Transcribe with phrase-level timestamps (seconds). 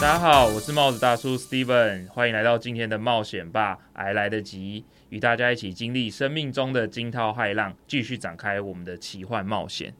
[0.00, 9.92] 大家好，我是帽子大叔 Steven，欢迎来到今天的冒险吧，还来得及，与大家一起经历生命中的惊涛骇浪，继续展开我们的奇幻冒险。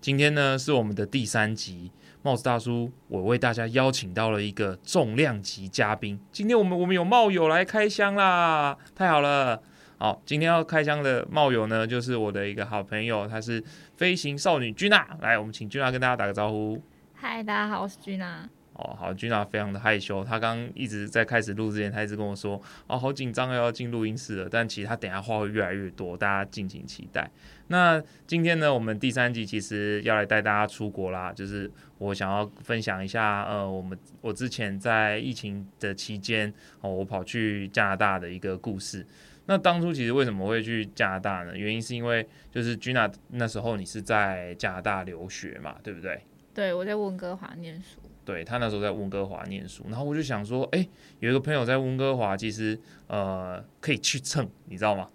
[0.00, 1.90] 今天呢是我们的第三集，
[2.22, 6.20] 帽子大叔，我为大家邀请到了一个重量级嘉宾。
[6.30, 9.60] 今天我们我们有帽友来开箱啦，太好了！
[9.98, 13.62] 好，今天要开箱的帽友呢，就是我的一个好朋友，她是
[13.96, 15.04] 飞行少女君娜。
[15.20, 16.80] 来，我们请君娜跟大家打个招呼。
[17.14, 18.48] 嗨，大家好，我是君娜。
[18.78, 24.48] 哦，好，君娜非常的害羞，她刚一直在开始录之前，她一直跟我说，哦，好紧张要进录音室了。
[24.48, 27.28] 但其实她等下话会越来越多，大家敬请期待。
[27.66, 39.04] 那今天呢，我们第三集其实要来带大家出国啦，就是我想要分享一下，呃，我们我之前在疫情的期间，哦，我跑去加拿大的一个故事。
[39.46, 41.56] 那当初其实为什么会去加拿大呢？
[41.56, 46.22] 原因是因为就是君娜那时候你是在加拿大留学嘛，对不对？
[46.54, 47.98] 对，我在温哥华念书。
[48.28, 50.86] 对他那时候在温哥华念书，然后我就想说，哎，
[51.18, 55.08] 有一个朋友在温哥华，其实呃可以去蹭，你知道吗？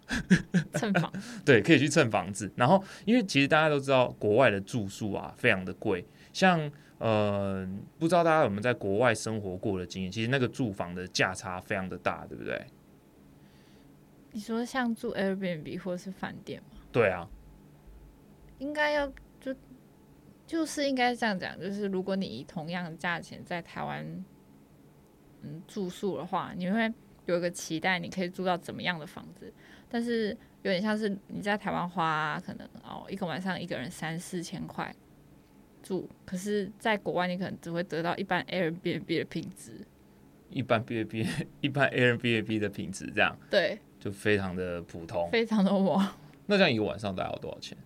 [0.73, 1.13] 蹭房。
[1.45, 2.51] 对，可以去蹭房子。
[2.55, 6.59] 然后因为其实大家都知道，国外的住宿啊非常的贵，像
[6.97, 12.65] 呃不知道大家有没有在国外生活过的经验，其实那个住房的价差非常的大，对不对？
[14.31, 16.79] 你说像住 Airbnb 或是饭店吗？
[16.91, 17.29] 对啊，
[18.57, 19.13] 应该要
[20.53, 24.05] 就就是应该这样讲，就是如果你以同样的价钱在台湾
[25.41, 26.93] 嗯住宿的话，你会
[27.25, 29.51] 有一个期待，你可以住到怎么样的房子？
[29.89, 30.29] 但是
[30.61, 34.95] 有点像是你在台湾花可能哦一个晚上一个人三四千块
[35.81, 39.85] 住，可是在国外你可能只会得到一般 Airbnb 的品质，
[40.49, 41.27] 一般 B A B
[41.59, 43.37] 一般 Airbnb 的品质这样。
[43.49, 43.77] 对。
[43.99, 46.01] 就非常的普通，非常的我。
[46.45, 47.77] 那这样一个晚上大概要多少钱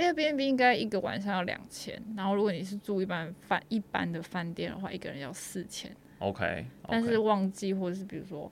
[0.00, 5.94] ？Airbnb 应该一个晚上要两千，然后如果你是住一般饭一般的饭店的话，一个人要四千。
[6.18, 8.50] OK，但是旺季或者是比如说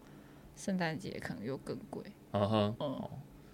[0.55, 2.03] 圣诞节可能又更贵。
[2.33, 3.09] 嗯哼，嗯，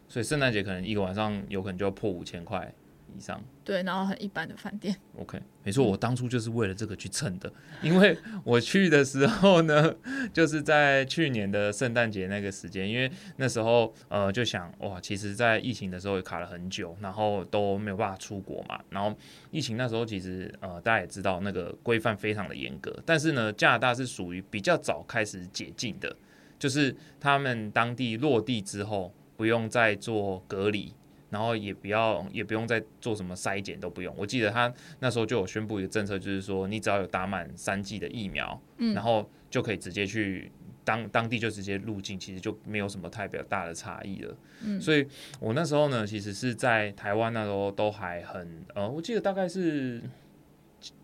[0.08, 2.72] 所以圣诞节可能一个晚上有可能就要破五千块。
[3.16, 4.94] 以上对，然后很一般的饭店。
[5.18, 7.50] OK，没错，我当初就是为了这个去蹭的，
[7.82, 9.94] 因为我去的时候呢，
[10.32, 18.78] 就是在去年的圣诞节那个时间，因为那时候呃就想哇，其实，在疫情的时候也卡了很久，然后都没有办法出国嘛。
[18.90, 19.16] 然后
[19.50, 26.14] 疫情那时候其实呃大家也知道那个规范非常的严格，但是呢，加拿大是属于比较早开始解禁的，
[26.58, 30.92] 就是他们当地落地之后不用再做隔离。
[31.34, 34.14] 然后也不要，也不用再做什么筛检，都不用。
[34.16, 40.52] 我记得他那时候就有宣布一个政策，就是说你只要有打满三剂的疫苗，嗯，然后就可以直接去
[40.84, 44.36] 当当地就直接入境，其实就没有什么太比较大的差异了。
[44.62, 45.04] 嗯，所以
[45.40, 50.00] 我那时候呢，其实是在台湾那时候都还很呃，我记得大概是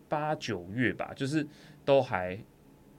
[0.08, 1.44] 八九月吧，就是
[1.84, 2.38] 都还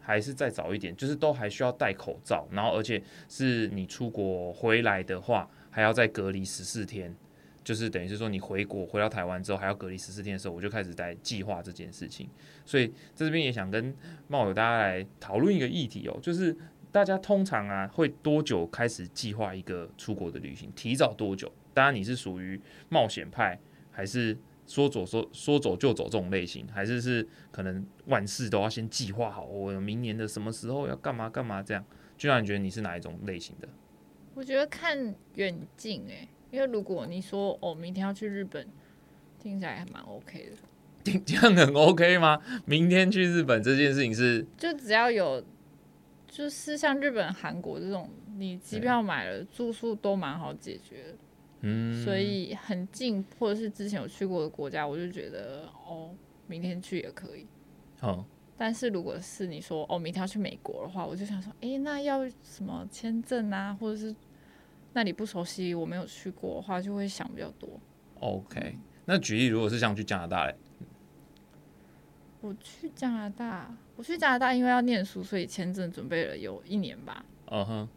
[0.02, 5.50] 还是再早一点，就是都还需要戴口罩，然后而且是你出国回来的话。
[5.74, 7.16] 还要再隔离十四天，
[7.64, 12.30] 就是等于是说你回国回到台湾之后还要隔离十四天的时候，我就开始在计划这件事情。
[12.66, 13.96] 所以在这边也想跟
[14.28, 16.56] 冒友大家来讨论一个议题哦，就是
[16.92, 20.72] 大家通常啊会多久开始计划一个出国的旅行？
[20.76, 21.52] 提早多久？
[21.74, 23.58] 当然你是属于冒险派，
[23.92, 31.86] 还是说走说说走就走这种类型，还是是可能万事都要先计划好，我明年的什么时候要干嘛干嘛这样？
[32.18, 33.68] 就让你觉得你是哪一种类型的？
[34.34, 38.68] 我觉得看远近哎，因为如果你说哦，明天要去日本，
[39.40, 40.56] 听起来还蛮 OK 的。
[41.04, 42.40] 听这样很 OK 吗？
[42.66, 45.44] 明天去日本这件事情是，就只要有，
[46.28, 48.08] 就是像日本、韩国这种，
[48.38, 51.16] 你机票买了，住宿都蛮好解决的。
[51.62, 56.12] 嗯，所以很近，或者是之前有去过的国家，我就觉得哦，
[56.48, 57.48] 明天去也可以。
[58.00, 58.26] 好。
[58.58, 64.16] 但是如果是你说哦，明天要去美国的话，我就想说，哎，那要什么签证啊，或者是
[64.94, 67.80] 那里不熟悉，我没有去过的话，就会想比较多。
[68.20, 70.56] OK，那举例，如果是想去加拿大嘞，
[72.42, 77.26] 我去加拿大，我去加拿大，因为要念书，所以签证准备了有一年吧。
[77.48, 77.90] 嗯哼，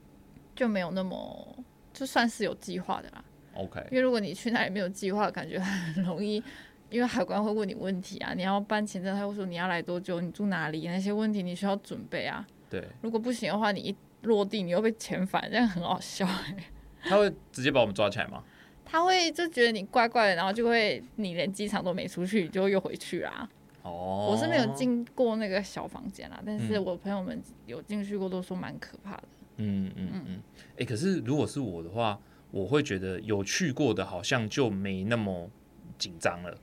[0.54, 3.24] 就没有那么就算是有计划的啦。
[3.54, 6.42] OK，因为如果你去那里没有计划，感觉很容易。
[6.90, 12.46] 因为海关会问你问题啊，你要办签证，他会说你要来多久，你住哪里，那些问题你需要准备啊。
[12.70, 16.56] 对，如果不行的话，你一落地你又被遣返，这样很好笑哎。
[17.04, 18.42] 他会直接把我们抓起来吗？
[18.84, 23.48] 他会就觉得你怪怪的，然后就会你连机场都没出去，就又回去啦。
[23.82, 29.24] 哦，我是没有进过那个小房间啦，但是我朋友们有进去过，都说蛮可怕的。
[29.56, 30.42] 嗯嗯嗯，
[30.78, 32.18] 哎，可是如果是我的话，
[32.50, 35.50] 我会觉得有去过的好像就没那么
[35.98, 36.56] 紧张了。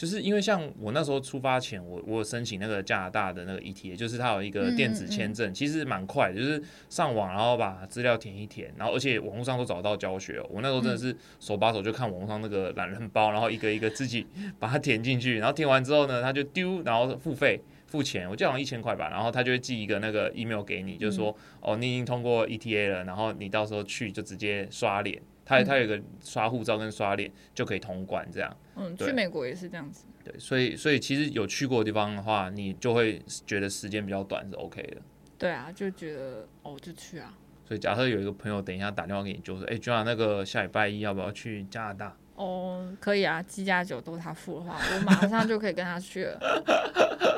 [0.00, 10.40] 就是因为像我那时候出发前，我我有申请那个加拿大的那个 ETA，就是它有一个电子签证，其实蛮快，就是上网然后把资料填一填，然后而且网络上都找到教学。
[10.48, 14.26] 我那时候真的是手把手就看网络上那个懒人包，然后一个一个自己
[14.58, 25.20] 把它填进去，然后填完之后呢，他就丢，然后付费付钱，我记得好像一千块吧，然后他就会寄一个那个 email 给你，就是说哦，你已经通过 ETA 了，然后你到时候去就直接刷脸。
[25.58, 28.56] 他他有个刷护照跟刷脸就可以通关，这样。
[28.76, 30.06] 嗯，去美国也是这样子。
[30.22, 34.98] 对，所以所以其实有去过的地方的话，你就会觉得时间比较短是 OK 的。
[35.36, 37.34] 对啊，就觉得哦，就去啊。
[37.66, 46.38] 所以假设有一个朋友等一下打电话给你，就说：“哎，君雅，那个下礼拜一要不要去加拿大？”哦，可以啊，七加酒都是他付的话，我马上就可以跟他去了，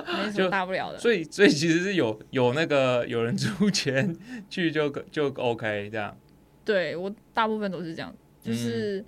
[0.07, 0.99] 没什么大不了的。
[0.99, 4.17] 所以所以其实是有有那个有人 出钱
[4.49, 6.17] 去就就 OK 这样。
[6.65, 9.05] 对我大部分都是这样，就是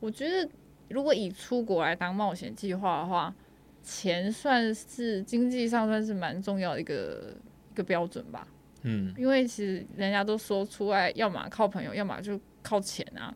[0.00, 0.48] 我觉得
[0.88, 3.34] 如果以出国来当冒险计划的话，
[3.82, 7.34] 钱算是经济上算是蛮重要的一个
[7.72, 8.46] 一个标准吧。
[8.82, 13.34] 嗯，因为其实人家都说出外，要么靠朋友，要么就靠钱啊。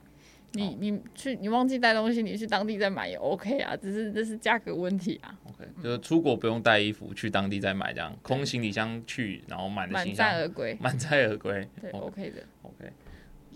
[0.52, 5.38] 你你去你忘记带东西，你去当地再买也 OK 啊，只是这是价格问题啊。
[5.44, 12.90] OK，就是出国不用带衣服，去当地再买这样，空行李箱去，然后满满载而归，满载而归，对，OK 的，OK。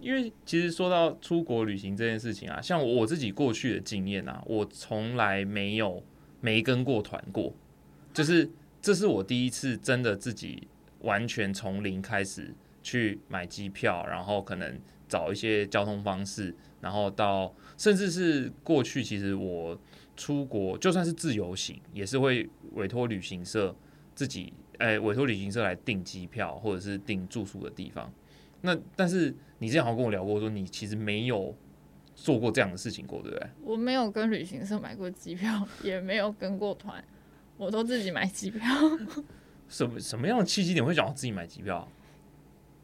[0.00, 6.02] 因为其实说到出国旅行这件事情啊，像我自己过去的经验啊，我从来没有
[6.40, 7.52] 没跟过团过，
[8.12, 8.50] 就是
[8.80, 10.66] 这是我第一次真的自己
[11.00, 19.78] 完全从零开始去买机票，然后可能找一些交通方式，然后到甚至是过去其实我
[20.16, 23.74] 出国就算是自由行，也是会委托旅行社
[24.14, 28.12] 自己，哎，委托旅行社来订机票或者是订住宿的地方。
[28.62, 31.54] 那但是你之前好像跟我聊过，说你其实没有
[32.14, 33.46] 做过这样的事情过，对不对？
[33.62, 37.04] 我没有跟旅行社买过机票，也没有跟过团，
[37.58, 38.60] 我都自己买机票。
[39.68, 41.86] 什么什么样的契机点会想要自己买机票？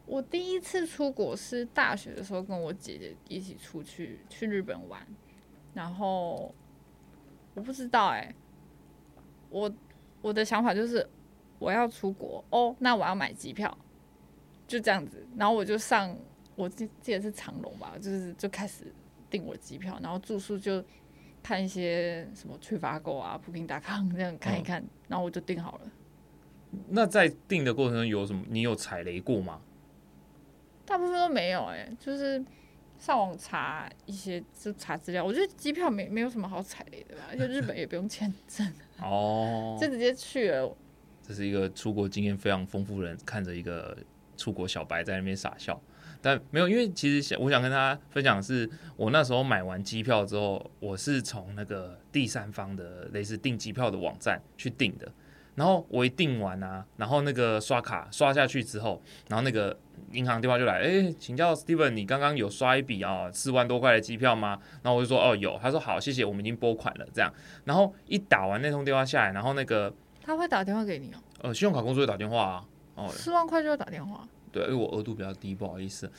[0.05, 5.05] 我第一次出国是大学的时候，跟我姐姐一起出去去日本玩，
[5.73, 6.53] 然后
[7.55, 8.33] 我不知道哎，
[9.49, 9.69] 我
[10.21, 11.09] 我的想法就是
[11.57, 13.75] 我要出国哦，那我要买机票。
[14.67, 16.13] 就这样子，然后我就上，
[16.57, 18.91] 我记记得是长隆吧，就是就开始
[19.29, 20.83] 订我机票，然后住宿就
[21.43, 25.91] 看一些什么去发购啊、普平达康这样看一看，然后我就订好了。
[26.89, 28.43] 那在订的过程中有什么？
[28.49, 29.61] 你有踩雷过吗？
[30.83, 32.43] 大部分都没有哎，就是
[32.97, 35.23] 上网查一些，就查资料。
[35.23, 38.67] 我觉得机票没没有什么好踩雷的吧，而且日本也不用签证
[38.99, 40.75] 哦，就直接去了。
[41.21, 43.95] 这是一个出国经验非常丰富的人，看着一个。
[44.39, 45.81] 出国小白在那边傻笑，
[46.21, 55.11] 但没有，因为其实想我想跟大家分享的是，我那时候买完机票之后，我是从那个第三方的类似订机票的网站去订的。
[55.55, 59.75] 然后我一订完啊，然后那个刷卡刷下去之后，然后那个
[60.11, 64.59] 银行电话就来，哎，请教 Steven，你刚刚有刷一笔啊四万多块的机票吗？
[64.83, 67.33] 然后我就说哦有，他说好，谢谢，我们已经拨款了这样。
[67.65, 69.91] 然后一打完那通电话下来，然后那个
[70.21, 72.65] 他会打电话给你哦，呃，信用卡公司会打电话啊。
[72.93, 74.27] 哦，四万块就要打电话？
[74.51, 76.09] 对，因为我额度比较低，不好意思。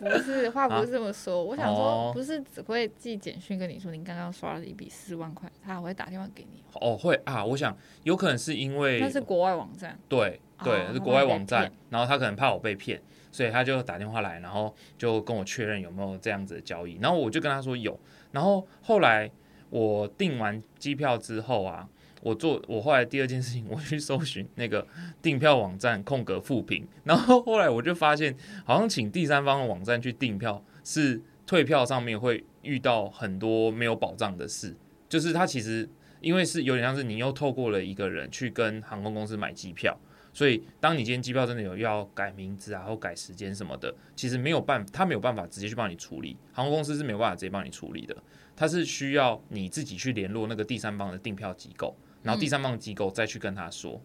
[0.00, 1.42] 不是，话不是这么说。
[1.42, 6.62] 我想说，不是只会寄简讯跟你说，您刚刚刷了一笔四万块，他还会打电话给你。
[6.74, 9.98] 哦，会啊，我想有可能是因为那是国外网站。
[10.08, 13.00] 对对，是国外网站，然后他可能怕我被骗，
[13.32, 16.98] 所以他就打电话来，然后就跟我确认有没有这样子的交易。
[17.00, 17.98] 然后我就跟他说有。
[18.32, 19.30] 然后后来
[19.70, 21.88] 我订完机票之后啊。
[22.22, 24.86] 我做我后来第二件事情， 我去搜寻那个
[25.22, 34.76] 订票网站空格复评，然后后来我就发现，好像请第三方的网站去订票是退票上面会遇到很多没有保障的事，
[35.08, 35.88] 就是它其实
[36.20, 39.96] 因为是有点像是你又透过了一个人去跟航空公司买机票，
[40.32, 48.16] 所以当你今天机票真的有要改名字啊或改时间什么的，其实没有办法他没有办法直接去帮你处理，航空公司是没有办法直接帮你处理的，
[48.56, 51.96] 它是需要你自己去联络那个第三方的订票机构。
[52.22, 54.00] 然后第三方机构再去跟他说，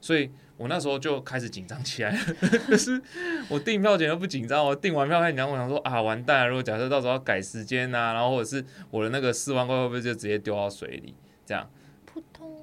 [0.00, 2.18] 所以我那时候就开始紧张起来了。
[2.68, 3.00] 可是
[3.48, 6.48] 我订票前都不紧张，我订完票开紧张，我想说啊，完蛋了！
[6.48, 11.14] 如果假设到时候要改时间呐，然后或者是我的那个四万块会不会就直接丢到水里？
[11.46, 11.68] 这样
[12.04, 12.54] 扑通，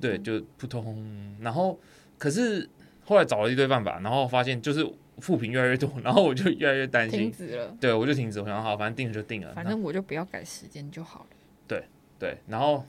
[0.00, 1.36] 对，就扑通。
[1.40, 1.78] 然后
[2.18, 2.68] 可是
[3.04, 4.86] 后来找了一堆办法，然后发现就是
[5.18, 7.74] 负评越来越多，然后我就越来越担心，停止了。
[7.80, 8.40] 对，我就停止。
[8.40, 11.26] 我想好，反正定了就定了，反正我就不要改时间就好了。
[11.66, 11.84] 对
[12.18, 12.84] 对，然后。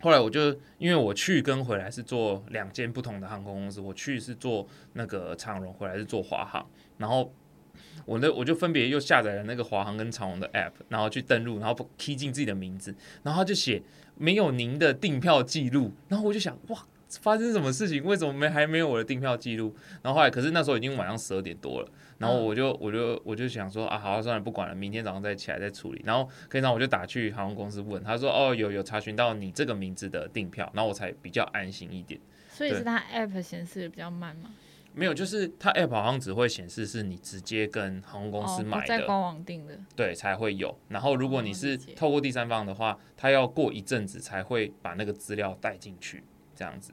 [0.00, 6.66] 后来我就因为我去跟回来是坐两间不同的航空公司，我去是坐那个长荣，回来是坐华航。
[6.98, 7.32] 然后
[8.04, 13.82] 我那我就分别又下载了那个华航跟长荣的 app，然后去登录，然后 key 进自己的名字，然后他就写
[14.16, 16.86] 没有您的订票记录，然后我就想哇。
[17.20, 18.02] 发生什么事情？
[18.02, 19.76] 为什么没还没有我的订票记录？
[20.00, 21.88] 然后后来，可是那时候已经晚上十二点多了，
[22.22, 26.00] 然后我就我就我就想说啊，好算了，不管了，明天早上再起来再处理。
[26.04, 32.20] 然后可以让我就打去航空公司问，他说哦有有查询到你这个名字的订票，然后我才比较安心一点。
[32.48, 34.50] 所以是他 app 显示的比较慢吗？
[34.94, 40.78] 没有，就是他 app 好像只会显示是你直接跟航空公司买的，在官网订的，对才会有。
[40.88, 46.22] 然后如果你是透过第三方的话，他要过一阵子才会把那个资料带进去，
[46.54, 46.92] 这样子。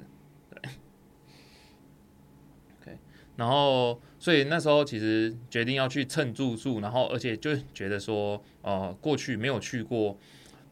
[3.39, 10.17] 然后，所以那时候其实决定要去蹭住宿，然后而且就觉得说，呃，过去没有去过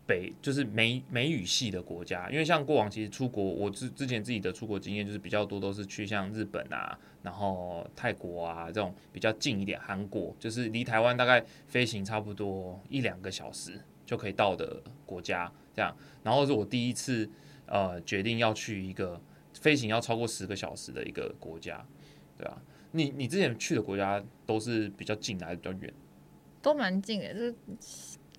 [0.06, 15.96] 北，就是美美语系的国家，因为像过往其实出国，我之之前自己的出国经验就是比较多都是去像日本啊，然后泰国啊这种比较近一点，韩国就是离台湾大概飞行差不多一两个小时就可以到的国家，这样。
[16.22, 17.30] 然后是我第一次
[17.66, 19.22] 呃决定要去一个
[19.54, 21.86] 飞行要超过十个小时的一个国家。
[22.38, 25.94] 对啊，你你之前去的国家都是比较近的还是比较远？
[26.62, 27.58] 都蛮近的，就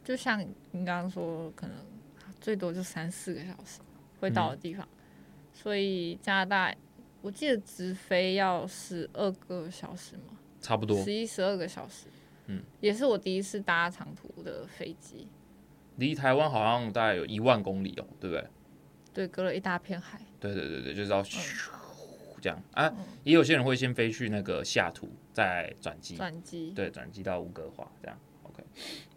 [0.04, 1.76] 就像你刚刚说，可能
[2.40, 3.80] 最多就三四个小时
[4.20, 4.86] 会到的地方。
[5.52, 6.74] 所以加拿大，
[7.22, 12.06] 我记得直飞要十二个小时嘛，差不多十一十二个小时。
[12.46, 15.26] 嗯，也是我第一次搭长途的飞机。
[15.96, 18.46] 离台湾好像大概有一万公里哦，对不对？
[19.12, 20.20] 对，隔了一大片海。
[20.38, 21.22] 对对对对，就是要。
[22.40, 22.62] 这样。
[22.72, 22.92] 啊，
[23.24, 28.62] 也有些人会先飞去那个下图，再转机，转机，对，转机到乌哥华这样，OK，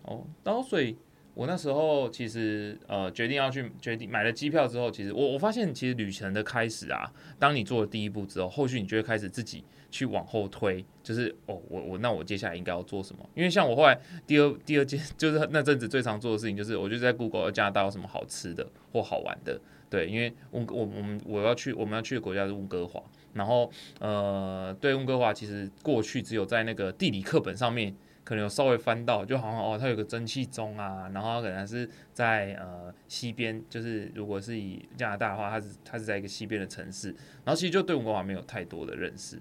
[0.04, 0.98] 哦，然后所以，
[1.34, 13.30] 我那时候其实呃决定要去决定买了机票之后，其实我我发现其实旅程的开始啊，当你做了第一步之后，后续你就会开始自己去往后推，就是哦，我我那我接下来应该要做什么？
[13.34, 13.98] 因为像我后来
[14.28, 19.60] 第二第二件 就是那阵子最常做的事情，就是我就在 Google 加拿大有什么好吃的或好玩的。
[19.90, 23.70] 对，因为温我我我要去我们要去的国家是温哥华，然后
[24.00, 37.10] 呃，对温哥华其实过去只有在那个地理课本上面可能有稍微翻到，就好像哦，它有个蒸汽钟啊，然后可能是在呃西边，就是如果是以加拿大的话，它是它是在一个西边的城市，
[37.44, 39.40] 然后其实就对温哥华没有太多的认识。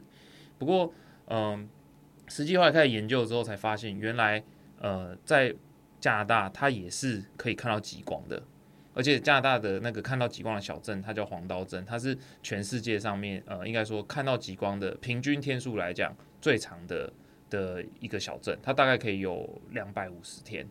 [0.59, 0.93] 不过
[1.27, 1.69] 嗯，
[2.29, 4.43] 实际后来开始研究之后，才发现原来
[4.81, 5.55] 呃在
[6.01, 8.43] 加拿大它也是可以看到极光的。
[8.93, 17.11] 而且加拿大的那个看到极光的小镇，它叫黄刀镇，它是全世界上面呃，应该说看到极光的平均天数来讲最长的
[17.51, 20.67] 的一个小镇，它大概可以有两百五十天，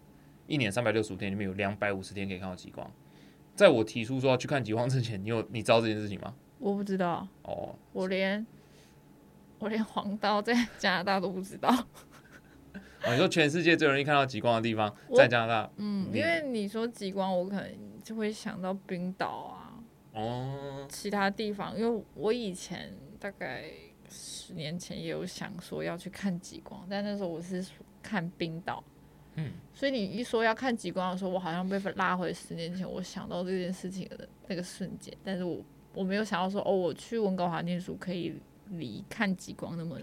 [0.47, 2.89] 一年三百六十五天里面有两百五十天可以看到极光。
[3.53, 6.33] 在我提出说要去看极光之前，你有 你知道这件事情吗？
[6.57, 8.45] 我不知道哦，我连
[9.59, 11.69] 我连黄刀在加拿大都不知道。
[13.09, 15.71] 你说全世界最容易看到极光的地方在加拿大？
[15.77, 17.71] 嗯，因为你说极光，我可能
[18.03, 19.79] 就会想到冰岛啊，
[20.13, 21.77] 哦，其他地方。
[21.77, 23.71] 因为我以前大概
[24.09, 27.65] 十年前也有想说要去看极光，但那时候我是
[28.01, 28.83] 看冰岛。
[29.35, 35.15] 嗯，所以你一说要看极光的时候，我好像被拉回十年前，我想到这件事情的那个瞬间。
[35.23, 35.63] 但是我
[35.93, 38.35] 我没有想到说，哦，我去温哥华念书可以
[38.71, 39.97] 离看极光那么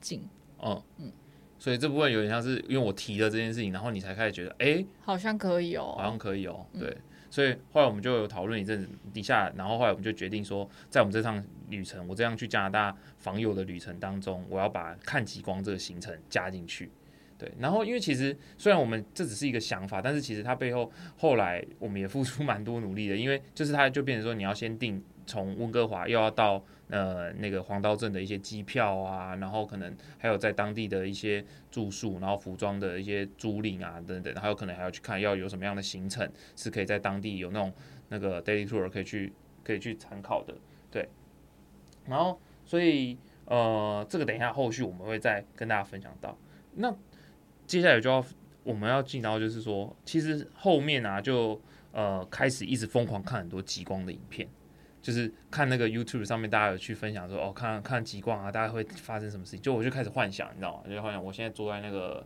[0.00, 0.26] 近。
[0.58, 1.12] 哦，嗯。
[1.58, 6.96] 所以这部分有点像是因为我提了这件事情，然后你才开始觉得，哎，好像可以哦，好像可以哦，对。
[7.30, 11.42] 所以后来我们就有讨论一阵子，底下，然后后来我们就决定说，在我们这趟
[11.72, 16.88] 旅程，我这样去加拿大访友的旅程当中，我要把看极光这个行程加进去。
[17.36, 25.02] 对，然后因为其实虽然我们这只是一个想法，但是其实它背后后来我们也付出 蛮多努力的，因为就是它就变成说你要先定。
[25.24, 37.72] 从温哥华又要到呃那个黄刀镇的一些机票啊，然后可能还有在当地的一些住宿，然后服装的一些租赁啊等等，还有可能还要去看要有什么样的行程是可以在当地有那种
[38.08, 40.52] 那个 daily tour 可以去可以去参考的，
[40.90, 41.08] 对。
[42.06, 43.16] 然后所以
[43.46, 46.36] 呃这个等一下后续我们会再跟大家分享到。
[46.74, 46.94] 那
[47.66, 48.24] 接下来就要
[48.64, 51.60] 我们要进到就是说，其实后面啊就
[51.92, 54.48] 呃开始一直疯狂看很多极光的影片。
[55.00, 59.60] 就是看那个 YouTube 上面，大家有去分享说，哦，看看极光啊，大概会发生什么事情？
[59.60, 60.84] 就我就开始幻想，你知道吗？
[60.88, 62.24] 就幻想我现在坐在那个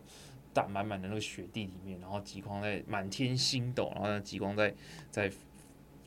[0.53, 4.71] 大满满的那个雪地里面，然后极光在满天星斗，然后那极光在
[5.09, 5.27] 在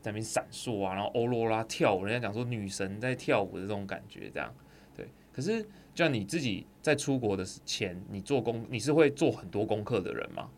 [0.01, 4.53] 在那边闪烁啊，然后欧罗拉跳舞，人家讲说女神在跳舞的这种感觉，这样
[4.95, 5.07] 对。
[5.31, 5.61] 可是，
[5.93, 10.49] 就像你自己在出国的前，你做功，你是会做很多功课的人吗？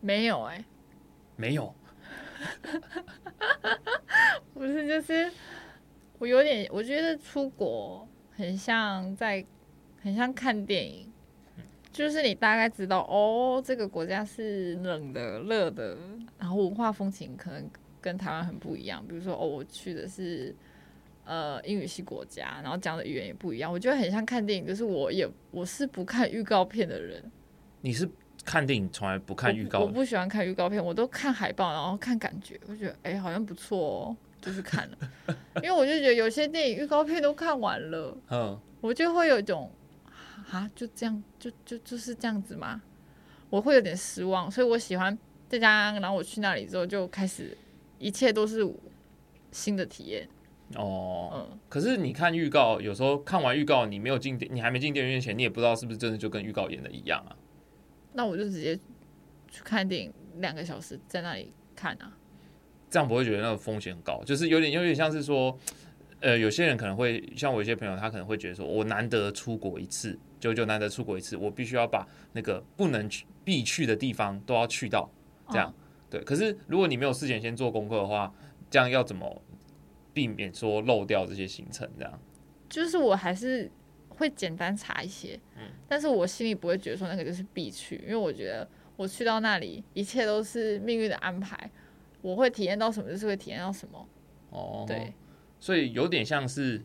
[0.00, 0.64] 没有哎，
[1.36, 1.74] 没有。
[4.52, 5.30] 不是，就是
[6.18, 8.06] 我有点，我觉得出国
[8.36, 9.44] 很像在，
[10.00, 11.10] 很像看电影，
[11.90, 15.96] 就是你大概知道哦，这个国家是冷的、热的，
[16.38, 17.68] 然后文化风情可能
[18.04, 19.02] 跟台湾很不一样。
[19.08, 20.54] 比如说哦，我去的是
[21.24, 23.72] 呃英语系国家，然后讲的语言也不一样。
[23.72, 27.22] 我觉得很像看电影，就是我也我是不看预告片的人。
[27.80, 28.06] 你是
[28.44, 29.80] 看电影从来不看预告？
[29.80, 32.60] 我不喜欢看预告片，我都看海报，然后看感觉。
[32.68, 34.98] 我觉得哎，好像不错哦，就是看了。
[35.56, 39.70] 因为我就觉得有些电影预告片都看完了， 嗯，我就会有一种。
[40.50, 42.80] 啊，就这样，就就就是这样子吗？
[43.50, 45.18] 我会有点失望，所以我喜欢
[45.48, 45.90] 在家。
[45.98, 47.56] 然后我去那里之后，就开始
[47.98, 48.66] 一切都是
[49.50, 50.28] 新的体验。
[50.76, 51.58] 哦，嗯。
[51.68, 57.36] 可是你看预告，有时候看完预告，你没有进电，你还没进电影院前，你也不知道是不是真的就跟预告演的一样啊。
[58.12, 58.76] 那我就直接
[59.50, 62.16] 去看电影，两个小时在那里看啊。
[62.90, 65.58] 这样不会觉得那个风险很高，就是有点有点像是说，
[66.20, 70.18] 呃，有些人可能会像我一些朋友，他可能会觉得说，我难得出国一次。
[70.40, 75.10] 就就难得出国一次，我必须要把那个不能去必去的地方都要去到，
[75.48, 75.74] 这样
[76.14, 76.24] 对。
[76.24, 78.32] 可是如果你没有事前先做功课的话，
[78.70, 79.42] 这样要怎么
[80.12, 81.88] 避免说漏掉这些行程？
[81.98, 82.20] 这样
[82.68, 83.70] 就是我还是
[84.08, 91.70] 会简单查一些，嗯，但是我心里不会觉得说那个就是必去，因为我觉得我去到那里一切都是命运的安排，
[92.22, 94.08] 我会体验到什么就是会体验到什么。
[94.50, 95.12] 哦，对，
[95.58, 96.82] 所以有点像是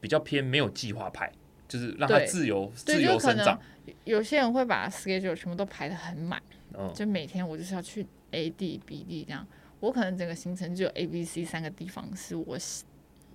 [0.00, 1.32] 比较偏没有计划派。
[1.68, 3.60] 就是让他自由自由生长。
[4.04, 6.40] 有些人会把 schedule 全部都排的很满，
[6.94, 9.46] 就每天我就是要去 A D B D 这样。
[9.80, 12.56] 我可能整个行程就有 A B C 三个地方是我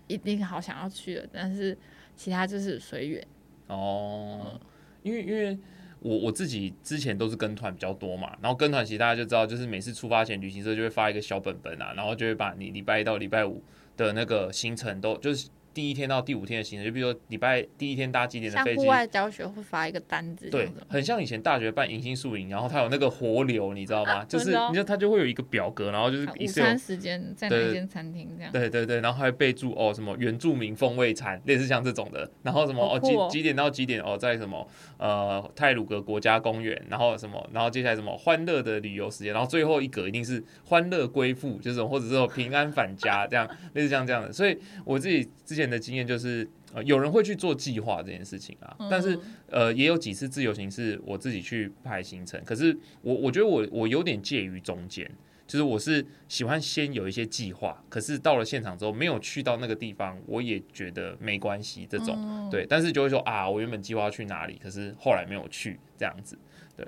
[0.08, 1.78] 一定好想要去的，但是
[2.16, 3.28] 其他就是随缘。
[3.68, 4.60] 哦，
[5.04, 5.58] 因为因为
[6.00, 13.64] 我我自己之前都是跟团比较多嘛，然后跟团其实大家就知道，就是每次出发前旅行社就会发一个小本本啊，然后就会把你礼拜一到礼拜五
[13.96, 15.50] 的那个行程都就是。
[15.74, 18.78] 第一天到第五天的行程，就比如说礼拜第一天搭几点的飞机。
[18.78, 24.24] 像户外教学会发一个单子，对，很像以前大学办迎新宿营，然后它有那个活流，你知道吗？
[24.26, 28.52] 就是你知道它就会有一个表格，然后就是午餐时间在哪间餐厅这样。
[28.52, 32.30] 对对对，然后还备注哦什么原住民风味餐，类似像这种的。
[32.44, 34.68] 然后什么哦几几点到几点哦在什么
[34.98, 44.32] 呃泰鲁格国家公园，然后什么，然后接下来什么欢乐的旅游时间，然后最后一格一定是欢乐归附，就是或者是平安返家这样，类似像这样的。
[44.32, 46.48] 所以我自己之前的经验就是。
[46.74, 49.20] 呃，有人会去做计划这件事情啊，但是
[49.50, 52.42] 呃，也有几次自由行是我自己去排行程。
[52.46, 55.06] 可是我我觉得我我有点介于中间，
[55.46, 62.48] 就是我是喜欢先有一些计划，可是到了现场之后没有去到那个地方，我也觉得没关系这种。
[62.50, 66.40] 对，但是就会说啊，我原本计划去哪里，可是后来没有去这样子。
[66.78, 66.88] 对，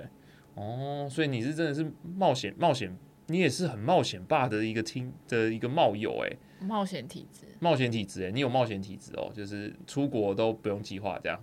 [0.54, 2.90] 哦，所以你是真的是冒险冒险，
[3.26, 6.36] 你也是很冒险霸的一个听的一个冒友哎。
[6.60, 11.38] 冒险体质，冒险体质哎，你有冒险体质哦，就是出国都不用计划，这样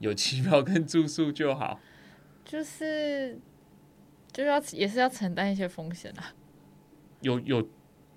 [0.00, 1.78] 有机票跟住宿就好，
[2.44, 3.38] 就是
[4.32, 6.34] 就要也是要承担一些风险啊。
[7.20, 7.68] 有有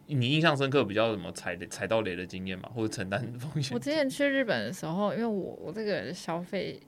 [0.08, 2.68] 你印象深刻比较什么踩踩到雷的经验嘛？
[2.74, 3.76] 或者承担风险？
[3.76, 6.80] 我之前去日本的时候，因为我我这个人消费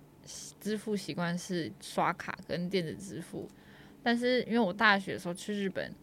[0.59, 3.47] 支付习惯是刷卡跟电子支付，
[4.01, 5.93] 但是因为我大学的时候去日本，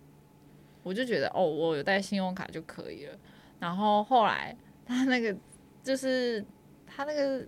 [0.88, 3.14] 我就觉得哦，我有带信用卡就可以了。
[3.61, 5.37] 然后后来他那个
[5.83, 6.42] 就是
[6.87, 7.46] 他那个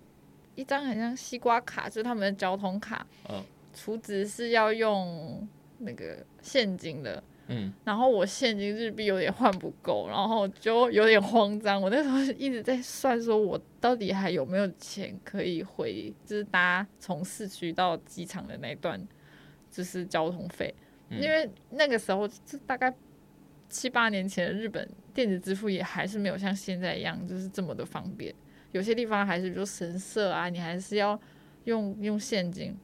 [0.57, 5.49] 一张很像西瓜卡，就是他们的交通卡，嗯，储值是要用
[5.79, 11.81] 那个现金的，嗯，然后我现金日币有点换不够，然后就有点慌张。
[11.81, 19.01] 我那时候一直在算，说我到底还有没有钱可以回，就是搭从市区到机场的那段，
[19.71, 20.75] 就是交通费，
[21.09, 22.93] 因为那个时候是大概。
[23.71, 28.35] 七八年前的日本电子支付也还是没有像现在一样，就是这么的方便。
[28.73, 31.19] 有些地方还是比如神社啊，你还是要
[31.65, 32.77] 用用现金。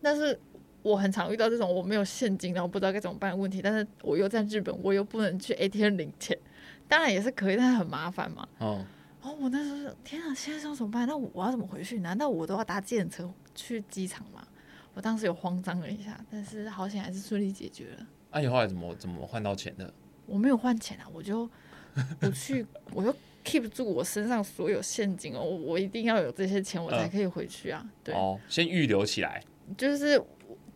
[0.00, 0.38] 但是
[0.82, 3.60] 我很常遇到这种我没有现金，然后不知道该怎么办的问题。
[3.60, 6.38] 但是我又在日本，我又不能去 ATM 领钱，
[6.86, 8.46] 当然也是可以，但是很麻烦嘛。
[8.58, 8.84] 哦，
[9.22, 11.06] 哦，我那时候天啊，现在要怎么办？
[11.06, 12.00] 那我要怎么回去？
[12.00, 14.46] 难道我都要搭电车去机场吗？
[14.94, 18.06] 我当时有慌张了一下，但是好险还是顺利解决了。
[18.32, 19.92] 那你后来怎么怎么换到钱的？
[20.26, 21.48] 我没有换钱啊，我就
[22.20, 22.64] 我去，
[22.94, 23.14] 我就
[23.44, 27.84] keep 住我身上所有现金哦，我一定要有这些钱，我才可以回去啊。
[28.02, 29.42] 对，哦，先预留起来。
[29.76, 30.20] 就是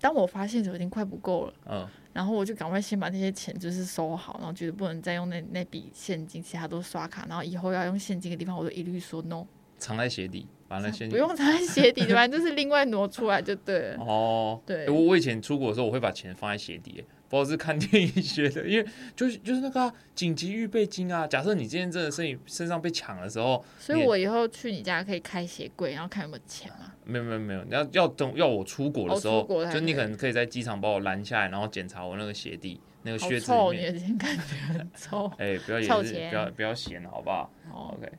[0.01, 9.45] 当我发现候已经快不够了，嗯，然后我就赶快先把那些钱就是收好，然后觉得不能再用那那笔现金，其他都刷卡，然后以后要用现金的地方，我都一律说 no，
[9.79, 14.05] 藏在鞋底，把那现金不用藏在鞋底， 反正就是另外挪出来就对了。
[14.05, 17.05] 哦，对，我我以前出国的时候，我会把钱放在鞋底。
[17.29, 21.27] 不知道是看电影学的，因为就是就是那个紧急预备金啊。
[21.27, 26.93] 假设你今天真的身身上被抢的时候，所以我以后去你家可以开鞋柜，然后看有没有钱吗。
[27.05, 32.81] 没有没有没有，要要等要我出国的时候，就你可能可以在机场把我拦下来，然后检查我那个鞋底。
[33.07, 35.27] 那个靴子里面，你感觉很 臭。
[35.39, 38.11] 哎，不要也是不要不要嫌，好不好？OK。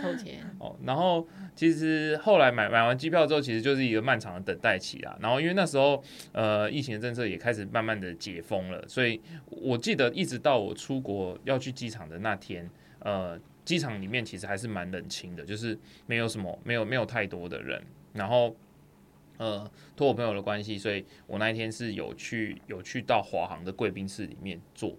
[0.00, 0.44] 凑钱。
[0.60, 5.16] 哦，然后其实后来买买完机票之后，其实就是一个漫长的等待期啦。
[5.18, 18.54] 然后因为那时候呃疫情的政策也开始慢慢的解封了，所以我记得一直到我出国要去机场的那天，呃，机场里面其实还是蛮冷清的，就是没有什么没有没有太多的人，然后。
[19.36, 24.96] 呃，托我朋友的关系，所以我那一天是有去有去到华航的贵宾室里面坐，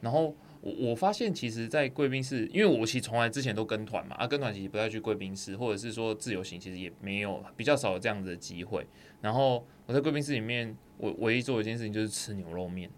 [0.00, 8.86] 然后我我发现其实，在贵宾室，因为我其实从来之前都跟团嘛，啊，跟团其实不太去贵宾室，或者是说自由行，其实也没有比较少有这样子的机会。
[9.22, 12.90] 然后我在贵宾室里面，我唯一做一件事情就是吃牛肉面，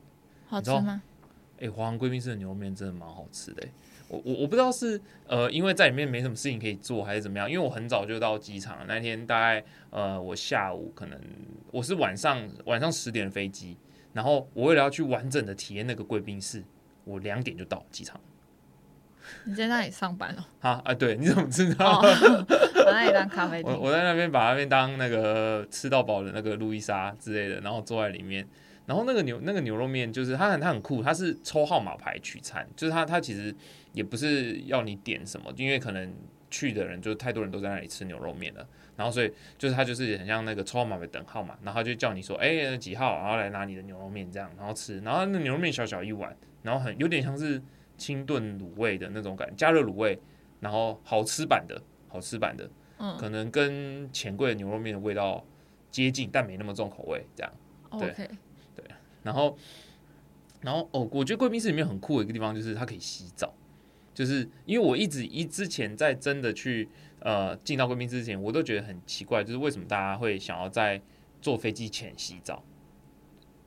[0.47, 1.01] 好吃吗？
[1.61, 3.69] 哎，华航贵宾室的牛肉面真的蛮好吃的。
[4.13, 7.51] 我我我不知道是呃，因为在里面没什么事情可以做，还是怎么样？
[7.51, 8.85] 因为我很早就到机场了。
[8.87, 11.19] 那天大概呃，我下午可能
[11.71, 13.79] 我是晚上晚上十点的飞机，
[14.13, 16.63] 然后我为了要去完整的体验那个贵宾室，
[17.05, 18.21] 我两点就到机场。
[19.47, 20.45] 你在那里上班哦？
[20.61, 20.93] 啊啊！
[20.93, 22.01] 对，你怎么知道？
[22.05, 23.73] 我那里当咖啡厅。
[23.73, 28.47] 我我在那边把那边当那个吃到饱的那个路易莎之类的，然后坐在里面。
[28.87, 33.55] 然后那个牛那个牛肉面就是它很它很酷，它是抽号码牌取餐，就是它它其实。
[33.93, 36.11] 也不是要你点什么，因为可能
[36.51, 38.67] 去的人就是太多人都在那里吃牛肉面了，
[38.97, 47.61] 然后所以就是它就是很像那个抽号码牌等号嘛，然后就叫你说哎几号，然后来拿你的牛肉面这样，然后吃，然后那牛肉面小小一碗，然后很有点像是
[47.99, 50.19] 清炖卤味的那种感，加热卤味，
[50.61, 55.45] 然后好吃版的，好吃版的，嗯，可能跟钱柜的牛肉面的味道
[55.91, 57.53] 接近，但没那么重口味这样，
[57.99, 58.31] 对对，
[59.23, 59.57] 然后
[60.61, 63.53] 然后哦，我觉得贵宾室里面很酷的一个地方就是它可以洗澡。
[64.15, 66.87] 就是因为我一直一之前在真的去
[67.21, 71.01] 呃进到贵宾室之前，我都觉得很奇怪，就是为什么大家会想要在
[71.41, 72.63] 坐飞机前洗澡？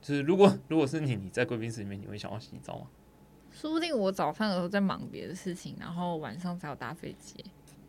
[0.00, 2.86] 就是如果如果是你你在贵宾室里面，你会想要洗澡吗？
[3.50, 7.44] 说不定我早上的时候在忙别的事情，然后晚上才要搭飞机，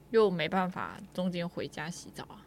[0.10, 2.47] 又没办法中间回家洗澡啊。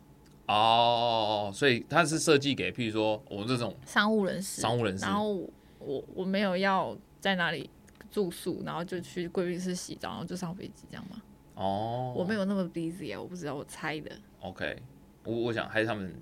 [0.53, 5.35] 哦，所以它是设计给譬如说我这种商务人士，商务人士，然后
[5.79, 7.71] 我我没有要在哪里。
[8.13, 11.23] 住宿，然后就去贵宾室洗澡，然后就上飞机，这样吗？
[11.55, 14.11] 哦，我没有那么 busy 啊，我不知道，我猜的。
[14.41, 14.83] OK，
[15.23, 16.13] 我我想还是他们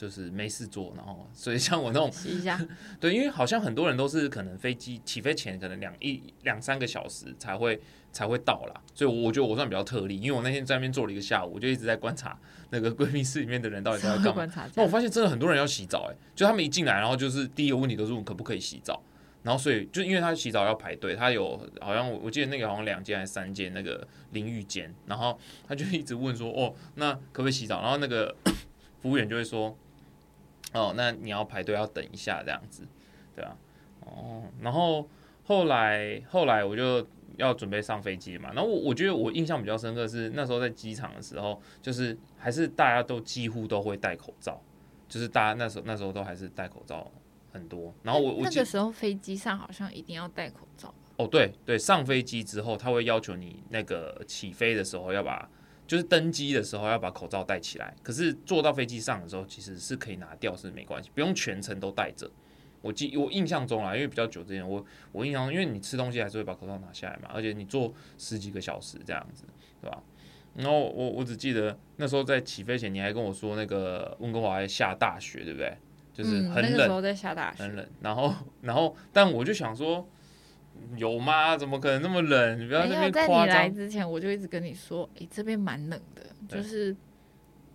[0.00, 2.58] 就是没事做，然后所以像我那种洗一下，
[2.98, 7.78] 对，因为好像很多人都是可能飞机起飞前可能两一两三个小时才会
[8.10, 12.34] 才会到啦，所以我觉得我算比较特例，因为我那天在那边坐了一个下午，我就一直在观察
[12.70, 14.50] 那个贵宾室里面的人到底在干嘛。
[14.74, 19.02] 那我发现真的很多人要洗澡，哎，就他们一进来，然后就是第一个问题都是问可不可以洗澡。
[19.42, 28.36] 然后，所以就因为他洗澡要排队，他有好像我我记得那个好像两间还是三间那个淋浴间，然后他就一直问说：“哦，那可不可以洗澡？”然后那个
[29.00, 29.74] 服务员就会说
[30.72, 32.86] ：“哦，那你要排队要等一下这样子，
[33.34, 33.56] 对啊，
[34.00, 35.08] 哦，然后
[35.44, 37.06] 后来后来我就
[37.36, 44.60] 要准备上飞机嘛，然后我我觉得我印象比较深刻是那时候在机场的时候，就是还是大家都几乎都会戴口罩，
[45.08, 47.10] 就是大家那时候那时候都还是戴口罩。
[47.52, 50.94] 很多，然后我我那个时候飞机上好像一定要戴口罩。
[51.16, 55.50] 哦，对对，上飞机之后他会要求你那个起飞的时候要把，
[55.90, 57.92] 就是登机的时候要把口罩戴起来。
[58.00, 62.30] 可是坐到飞机上的时候其实是可以拿掉，是没关系，不用全程都戴着。
[62.80, 69.42] 我记我印象中啊，因为比较久之前，我我印象，因为你吃东西还是会把口罩拿下来嘛，而且你坐十几个小时这样子，
[69.82, 70.00] 对吧？
[70.54, 75.76] 然后我我只记得那时候在起飞前，你还跟我说那个温哥华还下大雪，对不对？
[76.12, 77.88] 就是很冷的时候，在下大雪，很冷。
[78.00, 80.06] 然后，然后，但我就想说，
[80.96, 81.56] 有吗？
[81.56, 82.60] 怎么可能那么冷？
[82.60, 83.48] 你不要那边夸张。
[83.48, 86.94] 在你来之前，我就一直跟你说，哎，这边蛮冷的，就是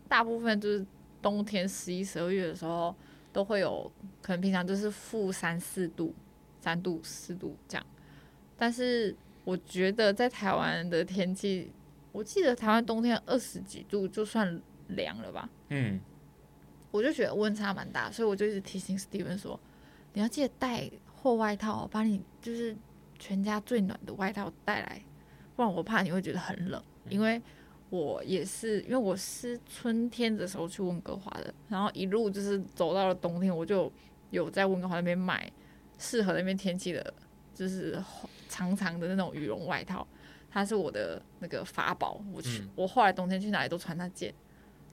[0.08, 0.86] 大部分就是
[1.22, 2.96] 冬天十一、十二月的时候
[3.32, 3.92] 都会有，
[4.22, 6.14] 可能平常就是负三四度、
[6.60, 7.86] 三度、四度这样。
[8.58, 11.72] 但是我觉得在台湾的天气，
[12.12, 15.50] 我记得台湾冬天二十几度就算凉了吧？
[15.70, 16.00] 嗯。
[16.92, 19.60] 我就觉得温差蛮大，所以我就一直提醒 Steven 说
[20.14, 22.74] ：“你要记得带厚外套，把你就是
[23.18, 25.02] 全家最暖的外套带来，
[25.56, 26.82] 不然我怕你会觉得很冷。
[27.10, 27.42] 因为
[27.90, 33.92] 我也是，因为我是春天的时候去温哥华的，然后一路就是走到了冬天，我就
[34.32, 35.52] 有在温哥华那边买
[35.98, 37.14] 适合那边天气的，
[37.54, 38.02] 就是
[38.50, 40.08] 长长的那种羽绒外套，
[40.50, 42.24] 它是我的那个法宝。
[42.34, 44.34] 我去，我后来冬天去哪里都穿那件，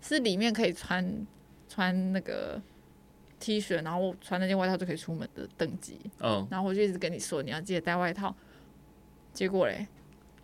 [0.01, 1.27] 是里面可以穿。”
[1.69, 2.61] 穿那个
[3.43, 5.99] T 恤，然后我穿那件外套就可以出门的等级。
[6.21, 8.33] 嗯，然后我就一直跟你说，你要记得带外套。
[9.33, 9.89] 结果嘞？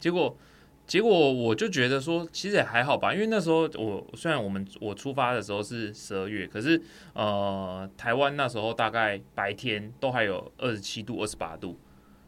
[0.01, 0.37] 结果
[0.85, 6.81] 结果我就觉得说，其实也还好吧，因为那时候我虽然我们我出发的时候是十二月，可是
[7.13, 11.79] 呃，台湾那时候大概白天都还有二十七度、二十八度，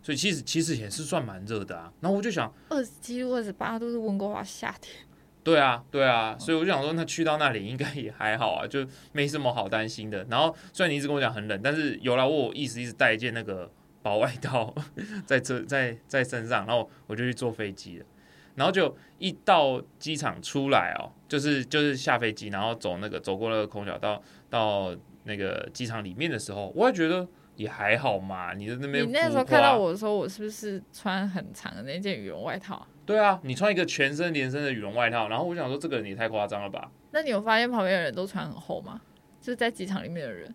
[0.03, 1.93] 所以其实其实也是算蛮热的啊。
[2.01, 4.95] 然后我就想，二十七度、二十八度是温哥华夏天。
[5.43, 10.25] 对啊，对啊，所以我就想说，那去到那里应该也还好啊，就没什么好担心的。
[10.31, 13.71] 然后虽然你一直跟我讲很冷，但是有了我一直一直带一件那个
[14.03, 14.75] 薄外套
[15.25, 18.07] 在车在在身上，然后我就去坐飞机了。
[18.57, 27.27] 然后就一到机场出来哦，就是就是下飞机，然后走那个走过那个空调到到那个机场里面的时候，我还觉得
[27.57, 28.53] 也还好嘛。
[28.53, 32.87] 你在那边，你那时候看到我的时候，我是不是穿很长的那件羽绒外套？
[33.11, 36.91] 对啊，你穿一个全身连身的羽绒外套，然后我想说这个人也太夸张了吧？
[37.11, 39.01] 那你有发现旁边的人都穿很厚吗？
[39.41, 40.55] 就是在机场里面的人，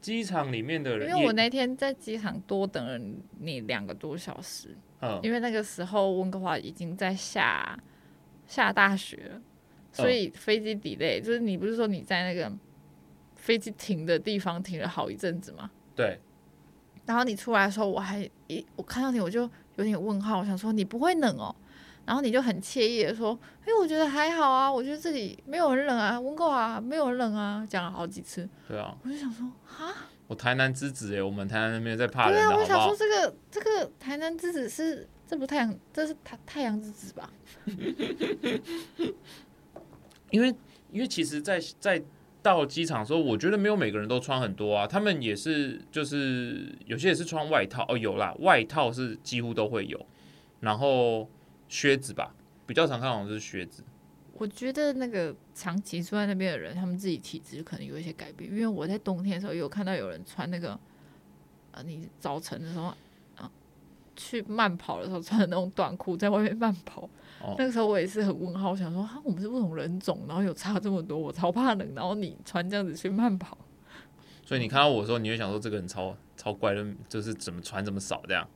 [0.00, 2.96] 机场里面的人，因为我那天在机场多等了
[3.40, 7.76] 你两个多小时，嗯，因为那个时候温哥华已经在下
[8.46, 9.40] 下大雪了，
[9.90, 12.52] 所以飞机 delay，就是你不是说你在那个
[13.34, 15.70] 飞机停的地方停了好一阵子吗？
[15.96, 16.20] 对，
[17.06, 21.52] 然后你出来的时候，我还一我看到你我就有点问号，我想说你不会冷哦。
[22.08, 28.48] 然后你就很惬意的说：“哎，我觉得还好啊，我觉得这里没有很冷啊，温够啊没有很冷啊。”讲了好几次。
[28.66, 28.96] 对啊。
[29.04, 29.94] 我就想说，哈，
[30.26, 37.30] 我台南之子哎，我们台南那边在怕冷对啊，我想说这个这个台南之子是这不太阳，这是太太阳之子吧？
[40.30, 40.48] 因为
[40.90, 42.02] 因为其实，在在
[42.42, 50.06] 到机场的时候，我觉得没有每个人都穿很多啊，他们也是就是有些也是穿外套哦，有啦，外套是几乎都会有，
[50.60, 51.28] 然后。
[51.68, 52.34] 靴子吧，
[52.66, 53.82] 比较常看到的是靴子。
[54.34, 58.48] 我觉得那个长期住在那边的人，他们自己体质可能有一些改变。
[58.48, 60.78] 因为我在冬天的时候有看到有人穿那个，
[61.72, 62.94] 呃，你早晨的时候
[63.36, 63.50] 啊，
[64.14, 67.08] 去慢跑的时候穿的那种短裤，在外面慢跑。
[67.56, 73.58] 那个时候我也是很问号，想说啊，我们是不同人种，然后有差这么多，我超怕冷，然后你穿这样子去慢跑。
[74.44, 78.48] 所以你看到我的时候，你会想说这个人超超怪的，就是怎么穿这么少这样。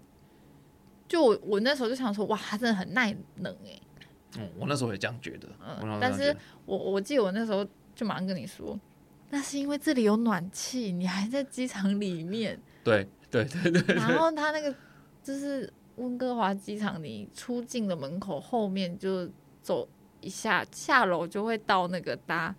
[1.13, 3.79] 就我我那时候就想说，哇，他真的很耐冷哎。
[4.39, 5.47] 嗯，我那时候也这样觉得。
[5.61, 7.63] 嗯，但是我我记得我那时候
[7.95, 8.81] 就马上跟你说，
[9.29, 12.59] 那是因为这里有暖气，你还在机场里面。
[12.83, 13.95] 对对对对。
[13.95, 14.75] 然后他那个
[15.23, 19.29] 就是温哥华机场，你出境的门口后面就
[19.63, 19.87] 走
[20.23, 22.57] 一下，下楼就会到那个搭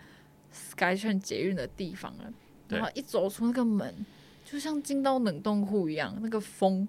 [0.54, 2.32] SkyTrain 捷运的地方了。
[2.68, 4.06] 然后一走出那个门，
[4.46, 6.88] 就像进到冷冻库一样，那个风。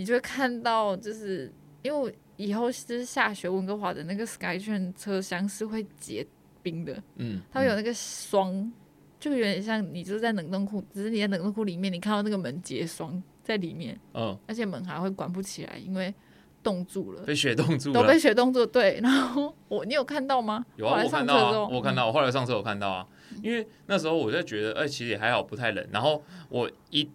[0.00, 6.26] 你就会看到，就是因为以后就是下雪，温哥华的那个 SkyTrain 车厢是会结
[6.62, 8.72] 冰的，嗯，它会有那个霜，
[9.18, 16.14] 就有点像你就是在冷冻库，只是你在冷冻库里面，你看到那个门结霜在里面，嗯，而且门还会关不起来，因为
[16.62, 18.98] 冻住了，被雪冻住了，都被雪冻住，对。
[19.02, 20.64] 然后我，你有看到吗？
[20.76, 23.06] 有啊，我看到啊，我看到，我后来上车我看到啊，
[23.42, 25.86] 因为那时候我就觉得，哎，其实也还好，不太冷。
[25.92, 27.06] 然后我一。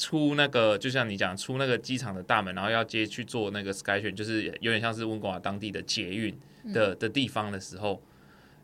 [0.00, 6.34] 出那个就像你讲，出那个机场的大门，然后要接去做那个 SkyTrain，就是有点像是温哥华当地的捷运
[6.72, 8.02] 的的地方的时候，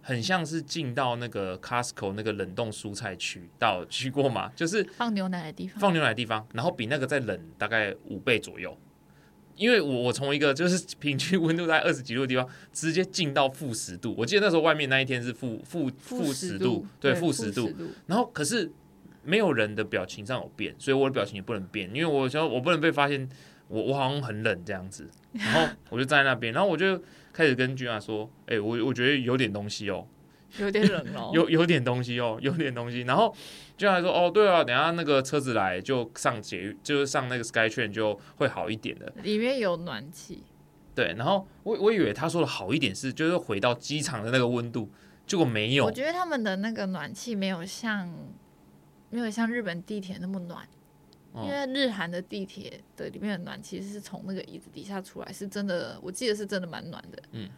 [0.00, 4.50] 很像是进到那个 Costco 那个冷冻蔬菜区，到去过吗？
[4.56, 8.74] 就是放牛奶的地方，放牛奶的地方，然后比那个再冷大概五倍左右。
[9.56, 14.14] 因为我我从一个就是平均温度在二十几度的地方，直接进到负十度。
[14.16, 17.70] 我记得那时候外面那一天是负负负十度，对，负十度。
[18.06, 18.72] 然后可是。
[19.26, 23.28] 没有人的表情上有变，所以我的表情也不能变，因为我想我不能被发现
[23.68, 30.06] 我我好像很冷这样子，然后我就站在那边，然后我就开始跟君雅说：“哎，我我觉得有点东西哦，
[30.58, 33.34] 有点冷哦， 有有点东西哦，有点东西。”然后
[33.76, 40.44] 君雅说：“哦，对啊，等下那个车子来就上捷，就是上那个 Sky Train 就会好一点的，里面有暖气。”
[40.94, 44.88] 对，然后我我以为他说的好一点是就是回到机场的那个温度，
[45.26, 45.84] 结果没有。
[45.84, 48.10] 我觉得他们的那个暖气没有像。
[49.10, 50.66] 没有像日本地铁那么暖，
[51.34, 57.22] 因为日韩的地铁的里面的暖其实是从那个椅子底下出来，是真的，我记得是真的蛮暖的。
[57.32, 57.48] 嗯，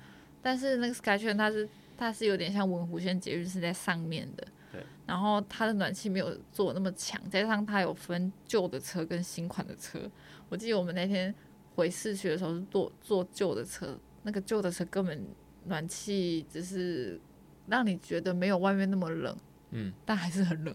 [0.42, 4.82] 但是那个 SkyTrain 它是它是有点像文湖线捷运是在上面的，对。
[5.06, 9.98] 然后它的暖气没有做那么强，加上它有分旧的车跟新款的车。
[10.48, 11.34] 我记得我们那天
[11.74, 15.26] 回市区的时候是坐坐旧的车，那个旧的车根本
[15.64, 17.20] 暖气只是
[17.68, 19.36] 让你觉得没有外面那么冷，
[19.70, 20.74] 嗯，但还是很冷。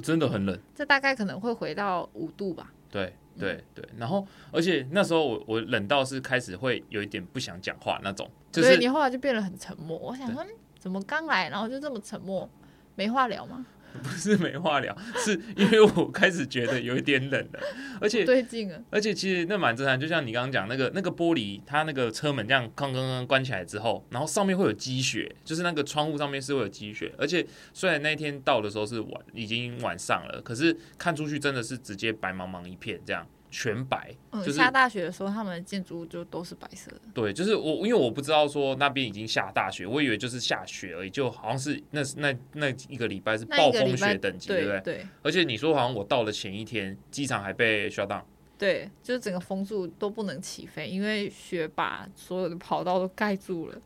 [0.00, 2.72] 真的很冷，这大概可能会回到五度吧。
[2.90, 9.98] 对对对，然后而且那时候我我冷到是开始会有一点不想讲话那种，所以你后来就变得很沉默。
[9.98, 10.44] 我想说，
[10.78, 12.48] 怎么刚来然后就这么沉默，
[12.94, 13.64] 没话聊吗？
[14.02, 17.60] 不是没话聊，是因为我开始觉得有一点冷了，
[18.00, 33.26] 而且对劲了，而且其实那蛮震撼，就像你刚刚讲那个那个玻璃，它那个车门这样哐哐哐关起来之后，然后上面会有积雪，就是那个窗户上面是会有积雪，而且虽然那天到的时候是晚已经晚上了，可是看出去真的是直接白茫茫一片这样。
[33.52, 37.00] 全白，嗯，下大雪的时候，他们的建筑物就都是白色的。
[37.12, 44.80] 对，就是我，因为我不知道说那边已经下大雪，我以为就是下雪而已，就好像是那那那一个礼拜是暴风雪等级，对不对？
[44.80, 45.06] 对。
[45.22, 48.22] 而且你说好像我到了前一天，机场还被 shut down。
[48.56, 53.78] 对，就是整个风速都不能起飞，因为雪把所有的跑道都盖住了。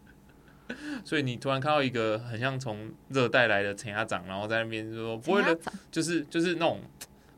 [1.05, 5.59] 所以你突然看到一个很像从热带来的陈家长，然后在那边说不会的，
[5.91, 6.81] 就是就是那种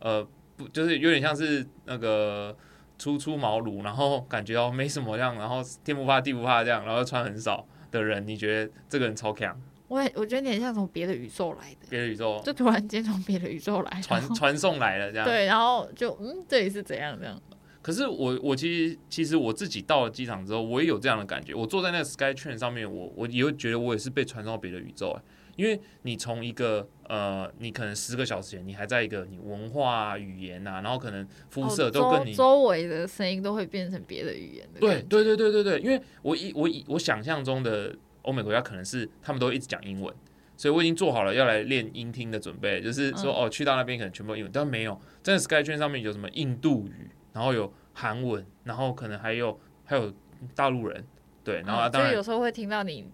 [0.01, 0.29] 呃。
[0.59, 2.55] 不，就是有点像是那个
[2.99, 9.59] 初出茅庐，然后感觉到没什么样，然后天不怕地不怕这样，然后穿很少的人，你觉得这个人超强？
[9.87, 15.27] 我我觉得你很像从别的宇宙来的，别的宇宙，就突然间从别的宇宙来，传传送来了这样。
[15.27, 17.41] 对，然后就嗯，这里是怎样这样？
[17.81, 21.55] 可是我我其实其实我自己到了机场之后，我也有这样的感觉。
[21.55, 25.23] 我坐在那个 Sky Train 上面，我我也会觉得我也是被传送到别的宇宙哎。
[25.59, 34.79] 因为你从一个呃，你可能十个小时前，你还在一个你文化语言啊，然后可能肤色都跟你周围的声音都会变成别的语言的。
[34.79, 37.93] 对对对对对对，因为我以我以我想象中的
[38.23, 40.15] 欧美国家可能是他们都一直讲英文，
[40.57, 50.15] 所以我已经做好了要来练音听的准备，就是说哦，去到那边可能全部英文，但没有，在 Sky 圈上面有什么印度语，然后有韩文，然后可能还有还有
[50.55, 51.05] 大陆人，
[51.43, 53.11] 对，然后当然有时候会听到你。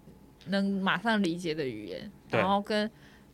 [0.48, 2.90] 能马上理解的语言，然后跟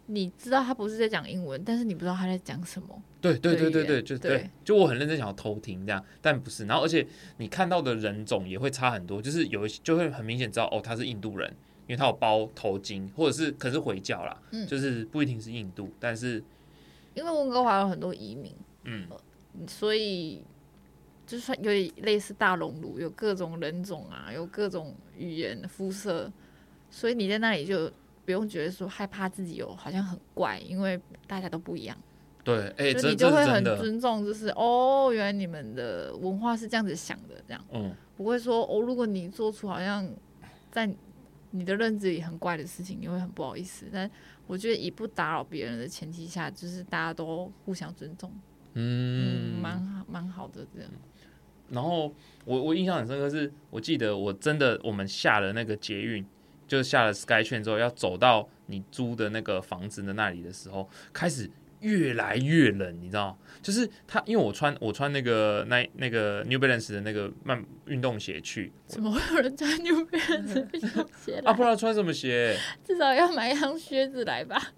[0.07, 3.03] 你知道他不是在讲英文，但是你不知道他在讲什么。
[3.21, 6.65] 对对对对对，就对，就我很认真想要偷听这样，但不是。
[6.65, 11.49] 然后而且你看到的人种也会差很多，就是有一就会很明显知道哦，他是印度人，
[11.87, 14.37] 因为他有包头巾，或者是可是回教啦，
[14.67, 16.43] 就是不一定是印度，但是
[17.15, 19.07] 因为温哥华有很多移民，嗯，
[19.69, 20.43] 所以
[21.27, 26.33] 就是说有点类似大熔炉，有各种人种啊，有各种语言肤色。
[26.93, 27.89] 所以你在那里就
[28.25, 31.97] 不用觉得说害怕自己有好像很怪，因为大家都不一样。
[32.43, 40.11] 对，哎，你就会很尊重，就是哦，原来你们的文化是这样子想的，这样，嗯，不会说哦，如果你做出好像
[40.71, 40.91] 在
[41.51, 43.87] 你的认知里很怪的事情，你会很不好意思。
[43.93, 44.11] 但
[44.47, 48.33] 我觉得以不打扰别人的前提下，就是大家都互相尊重，
[48.73, 50.91] 嗯，蛮好，蛮好的这样。
[51.69, 52.13] 然后
[52.47, 56.25] 我我印象很深刻，是我记得我真的我们下了那个捷运。
[56.71, 63.37] 就下了 Sky 券之后，要走到你租的那个房子的那里的时候，开始越来越冷，你知道？
[63.61, 71.43] 就是他，因为我穿我穿那个那那个 New Balance 的那个慢运动鞋去，怎么会有人穿 New Balance 运动鞋？
[71.45, 72.57] 啊，不知道穿什么鞋？
[72.87, 74.73] 至少要买一双靴子来吧？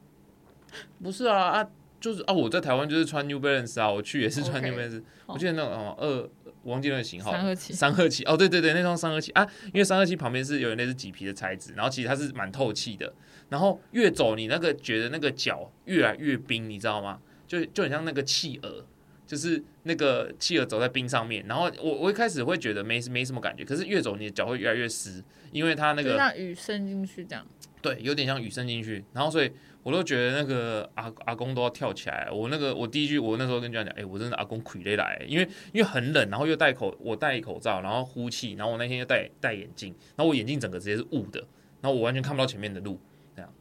[1.03, 1.69] 不是啊啊，
[2.01, 6.31] 就是啊，我在台湾就是穿 New Balance 啊，我去也是穿 New Balance，我记得那种哦二。
[6.63, 9.33] 我忘记那个型号，三二七，三二七，哦，对对对，那双三二七。
[9.33, 13.13] 啊，因为三二七旁边是有点类似麂皮的材质，然后其实它是蛮透气的，
[13.49, 17.19] 然后越走你那个觉得那个脚越来越冰，你知道吗？
[17.47, 18.87] 就就很像那个企鹅，
[19.27, 27.47] 就是那个企鹅走在冰上面，然后我我一开始会觉得没没什么感觉，可是越走你的脚会越来越湿，因为它那个像雨渗进去这样，
[27.81, 29.51] 对，有点像雨渗进去，然后所以。
[29.83, 32.31] 我都觉得那个阿阿公都要跳起来。
[32.31, 41.41] 我那个我第一句，我那时候跟家长讲，哎，我真的阿公傀儡来，因为因为很冷，然后又戴口我戴口罩，然后呼气，然后我那天又戴戴眼镜，然后我眼镜整个直接是雾的，
[41.81, 42.99] 然后我完全看不到前面的路，
[43.35, 43.53] 这样。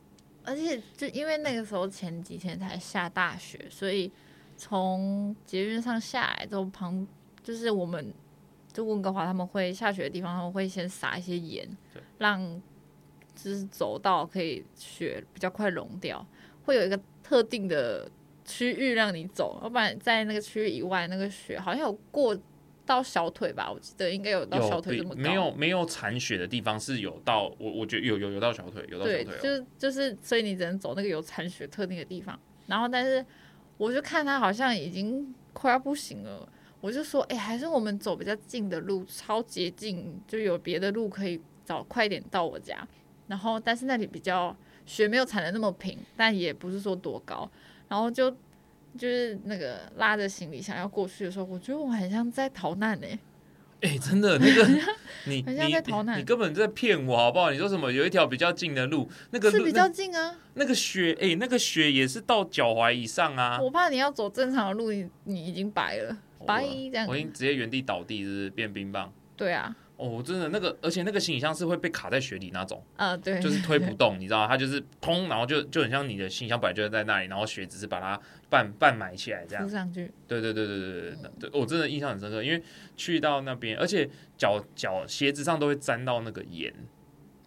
[0.43, 4.11] 而且就因为那个时候前几天才下大雪，所以
[4.57, 7.07] 从捷运上下来之后，旁
[7.43, 8.13] 就是我们
[8.71, 11.67] 就温哥华他们会下雪的地方，他们会先撒一些盐，
[12.19, 12.61] 让。
[13.35, 16.25] 就是走到可以雪比较快融掉，
[16.65, 18.09] 会有一个特定的
[18.45, 22.37] 区域让你走，要不然在那个区域以外，那个雪好像有过
[22.85, 23.71] 到小腿吧？
[23.71, 25.21] 我记得应该有到小腿这么高。
[25.21, 29.23] 没有没有残雪的地方是有到，我我觉得有有有到小腿，有到小腿。
[29.23, 32.37] 对，就是就是，所以你只能走那个有残雪特定的地方。
[32.67, 33.25] 然后，但是
[33.77, 36.47] 我就看他好像已经快要不行了，
[36.81, 42.87] 我就说，哎，还是我们走比较近的路，超捷径，就有别的路可以早快点到我家。
[43.31, 44.53] 然后，但是那里比较
[44.85, 47.49] 雪没有踩的那么平，但也不是说多高。
[47.87, 48.29] 然后就
[48.97, 53.07] 就是那个拉着行李箱要过去的时候，我觉得我很像在逃难呢。
[53.79, 54.67] 哎，真的，那个
[55.25, 57.51] 你很像在逃难，你根本在骗我好不好？
[57.51, 60.35] 你说什么有一条比较近的路，那个是比较近啊。
[60.55, 63.61] 那个雪，哎，那个雪也是到脚踝以上啊。
[63.61, 67.07] 我怕你要走正常的路，你你已经白了，白这样。
[67.07, 69.09] 我已经直接原地倒地，是变冰棒。
[69.37, 69.73] 对啊。
[70.01, 79.69] 哦，真的那个，而且那个行李箱是会被卡在雪里那种，啊，对，就是推不 动，你知道它就是砰，然后就就很像你的行李箱本来就在那里，然后雪只是把它半半埋起来这样。
[79.69, 80.11] 上去。
[80.27, 82.63] 对对对对对对对，我真的印象很深刻，因为
[82.97, 86.73] 去到那边，而且脚脚鞋子上都会沾到那个盐，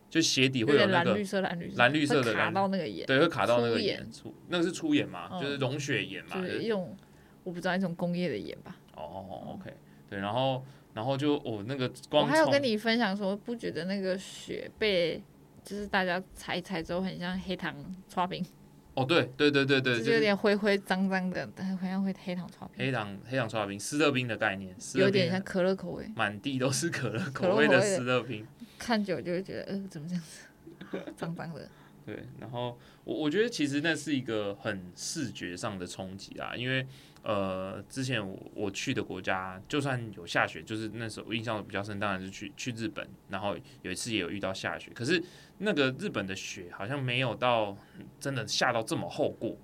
[0.09, 6.97] 就鞋底会有那个蓝绿色蓝绿蓝绿色的卡到那个盐，对，会卡到那个盐，出那个是粗盐嘛，就是溶雪盐嘛，就是用
[7.43, 8.77] 我不知道一种工业的盐吧。
[8.95, 9.75] 哦，OK，
[10.09, 10.65] 对，然后。
[10.95, 15.20] 然后就哦，那个光我还有跟你分享说，不觉得那个雪被
[15.64, 17.74] 就是大家踩一踩之后很像黑糖
[18.09, 18.47] 刷冰？
[18.95, 22.86] 哦，对对对对对，就有点灰灰脏脏的，但好像会黑糖刷冰。
[22.86, 28.47] 黑糖黑糖刷冰，湿热冰的概念，有点像可乐口味，满地都是可乐口味的湿热冰，
[28.78, 31.68] 看久就会觉得，呃，怎么这样子，脏脏的。
[32.07, 36.86] 对，然后我我觉得其实那是一个很视觉上的冲击啊，因为。
[37.25, 45.25] 呃，之前我我去的国家，就算有下雪，就是那时候印象比较深，当然是去去日本，然后有一次也有遇到下雪，可是
[45.57, 47.75] 那个日本的雪好像没有到
[48.20, 49.57] 真的下到这么厚过，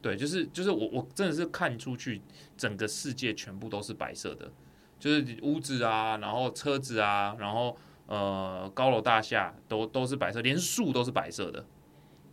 [0.00, 2.22] 对，就是就是我我真的是看出去，
[2.56, 4.50] 整个世界全部都是白色的，
[4.98, 7.76] 就是屋子啊，然后车子啊，然后
[8.06, 11.66] 呃高楼大厦都都是白色，连树都是白色的，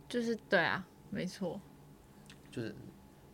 [0.08, 1.60] 就是对啊，没错，
[2.50, 2.74] 就是。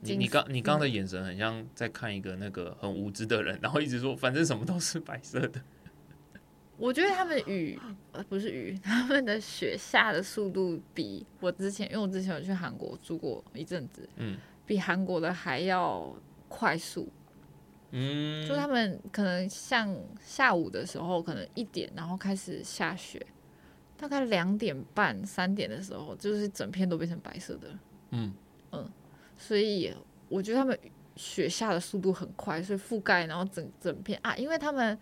[0.01, 5.61] 你你刚你刚的眼神很像在看一个那个很无知的人，然后一直说反正什么都是白色的。
[6.79, 7.77] 我觉得他们雨
[8.13, 16.15] 呃不是雨， 他们的雪下的速度比我之前，因为我之前有去韩国住过一阵子，嗯，比韩国的还要
[16.49, 17.09] 快速。
[17.91, 23.27] 嗯，就他们可能像下午的时候，可能一点然后开始下雪，
[23.97, 27.69] 大概两点半三点的时候，就是整片都变成白色的。
[28.11, 28.33] 嗯
[28.71, 28.89] 嗯。
[29.39, 29.95] 所以
[30.29, 30.79] 我觉得他们
[31.17, 34.99] 雪下的速度很快，所以覆盖然后整整片啊，因为他们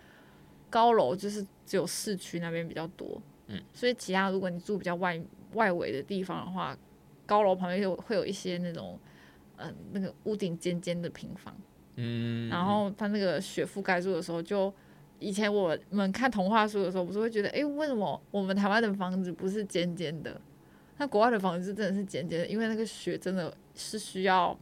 [0.71, 5.21] 高楼就是只有市区那边比较多，嗯，所以其他如果你住比较外
[5.55, 6.77] 外围的地方的话，
[7.25, 8.99] 高楼旁边有会有一些那种
[9.57, 11.57] 嗯那个屋顶尖尖的平房，
[11.97, 14.73] 嗯，然后它那个雪覆盖住的时候，就
[15.19, 20.41] 以前我们看童话书的时候，不是会觉得哎，为什么我们台湾的房子不是尖尖的？
[20.99, 24.59] 那国外的房子真的是尖尖的，因为那个雪真的是需要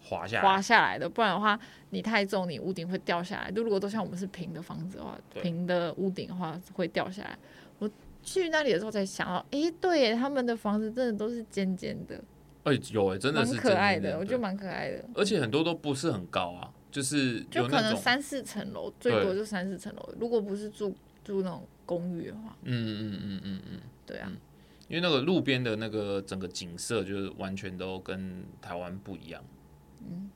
[0.00, 1.58] 滑下滑下来的，不然的话
[1.90, 3.50] 你太重，你屋顶会掉下来。
[3.50, 7.38] 就如果都像我们是平的房子的话，平的屋顶的话会掉下来。
[7.78, 7.90] 我
[8.22, 12.22] 去那里的时候才想到，哎，对，他们的房子真的都是尖尖的。
[12.64, 15.04] 哎，有哎，真的是可爱的，我觉得蛮可爱的。
[15.14, 20.14] 而且很多都不是很高啊，就是就可能三四层楼，最多就三四层楼。
[20.20, 24.30] 如果不是住住那种公寓的话，嗯嗯嗯嗯嗯，对啊。
[24.92, 29.42] 因为那个路边的那个整个景色，就是完全都跟台湾不一样，
[30.00, 30.28] 嗯，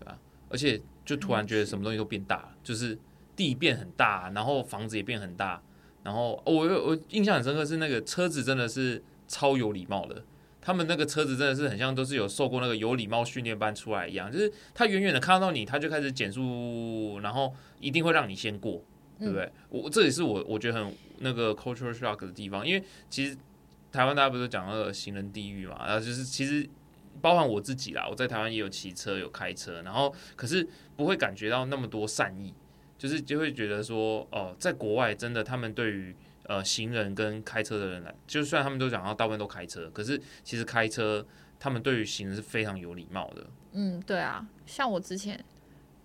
[0.00, 0.18] 对吧？
[0.48, 2.98] 而且就突然觉得什么东西都变大了，就是
[3.36, 5.60] 地变很大，然后房子也变很大，
[6.04, 10.24] 然后我我印象很深刻是那个车子真的是超有礼貌的，
[10.62, 18.82] 他们那个车子真的是很像都是有受过那个有礼貌训练班出来一样，就是他远远的看到你，他就开始减速，然后一定会让你先过，
[19.18, 19.52] 对不对？
[19.68, 23.36] 我这也是我我觉得很那个 cultural shock 的地方，因为其实。
[23.90, 25.86] 台湾大家不是讲那个行人地狱嘛？
[25.86, 26.68] 然后就是其实
[27.20, 30.66] 包含我自己啦，我在台湾也有骑车有开车，然后可是
[30.96, 32.54] 不会感觉到那么多善意，
[32.98, 36.14] 就是就会觉得说哦，在国外真的他们对于
[36.44, 41.26] 呃行人跟开车的人来，就算他们都讲到大部分都开车，可是其实开车
[41.58, 43.46] 他们对于行人是非常有礼貌的。
[43.72, 45.42] 嗯，对啊，像我之前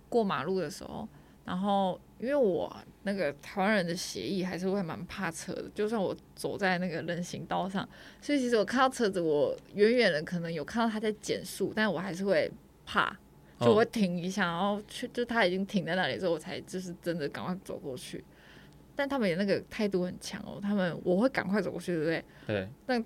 [0.08, 1.08] 过马路的时候。
[1.44, 7.86] 然后，因为我那个台湾人的协议还是会蛮怕车的，就算我走在那个人行道上，
[8.22, 12.50] 所以其实我看到车子，我远远的可能有看到他在减速，但我还是会
[12.86, 13.14] 怕，
[13.60, 18.24] 就我会停一下，然后去，就他已经停在那里之后，我才就是真的赶快走过去。
[18.96, 22.24] 但他们也那个态度很强哦，他们我会赶快走过去，对不对？
[22.46, 22.68] 对。
[22.86, 23.04] 但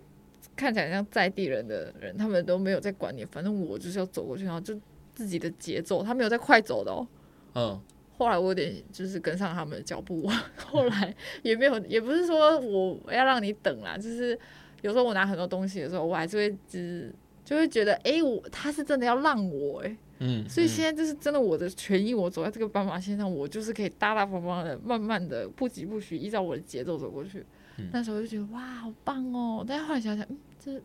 [0.55, 4.79] 看起来像在地人的人，他们都没有在管你，反正我就是要走过去，然后就
[5.13, 7.09] 自己的节奏，他没有在快走的哦。
[7.55, 7.81] 嗯。
[8.19, 10.29] 后来我有点就是跟上他们的脚步，
[10.67, 14.39] 后来也没有，也不是说我要让你等啦，就是
[14.83, 17.15] 有时候我拿很多东西的时候，我还是会只
[17.45, 27.47] 就会觉得，哎，我他是真的要让我，哎，嗯，所以现在就是真的我的权益，我走在这个斑马线上，我就是可以大大方方的、慢慢的、不急不徐，依照我的节奏走过去。
[27.93, 29.65] 那时候就觉得哇，好棒哦！
[29.65, 30.83] 但是后来想想，嗯，这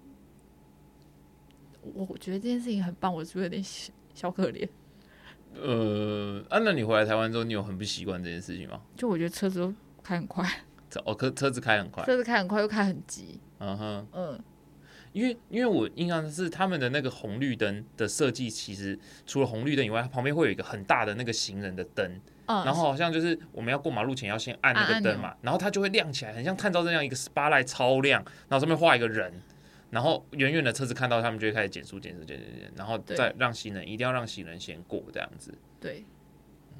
[1.95, 4.69] 我觉得这件事情很棒，我是不是有点小小可怜？
[5.61, 8.81] 呃，啊，那你回来台湾之后，你有很不习惯这件事情吗？
[8.95, 9.73] 就我觉得车子都
[10.03, 10.47] 开很快，
[11.05, 14.39] 哦，车车子开很快，车子开很快又开很急，嗯哼，嗯，
[15.11, 29.31] 因为因为我印象是他们的那个红绿灯的设计，其实除了红绿灯以外，它旁边会有一个很大的那个行人的灯，然后好像就是我们要过马路前要先按那个灯嘛，然后它就会亮起来，很像探照灯一样，一个 spotlight 超亮，然后上面画一个人，
[29.93, 35.53] 然后远远的车子看到他们就会开始减速、减速、减、减、减，然后再让行人一定要让行人先过这样子。
[35.79, 36.03] 对。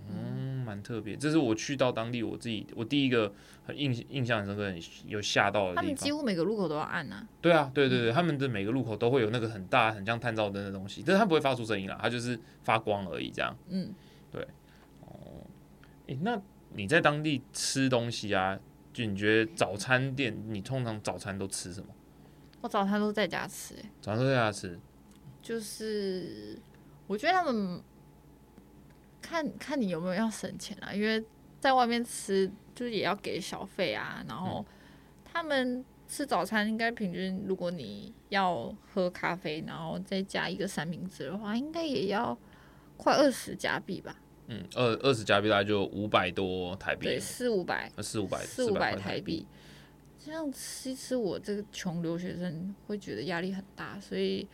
[0.10, 1.16] 嗯，蛮特别。
[1.16, 3.32] 这是我去到当地，我自己我第一个
[3.68, 5.84] 很印印象很深刻、很有吓到的地方。
[5.84, 7.26] 他们几乎每个路口都要按啊。
[7.40, 13.56] 对啊，对对对，他们的每个路口都会有那个很大、很像探照灯的东西，但是它不会发出声音啦，它就是发光而已，这样。
[13.70, 13.94] 嗯，
[14.32, 14.42] 对。
[15.02, 15.46] 哦，
[16.08, 16.42] 诶，那
[16.74, 18.60] 你在当地吃东西啊？
[18.92, 21.88] 就你觉得早餐店，你通常早餐都吃什么？
[22.64, 24.80] 我早餐都在家吃，哎，早餐都在家吃。
[25.40, 26.58] 就是
[27.06, 27.80] 我觉得他们。
[29.26, 31.24] 看看你有没有要省钱啊，因为
[31.58, 32.46] 在外面吃
[32.76, 34.22] 就是也要给小费啊。
[34.28, 34.64] 然后
[35.24, 42.38] 他们吃早餐应该平均，如果你要喝咖啡，然后再加一个三明治的话，应该也要
[42.98, 44.14] 快二十加币吧？
[44.48, 49.48] 嗯，二二十加币大概就五百多台币，对，四五百，四五百，四五百台币。
[49.48, 49.63] 这
[50.32, 54.48] 样吃一吃，我这个穷留学生会觉得压力很大，所以。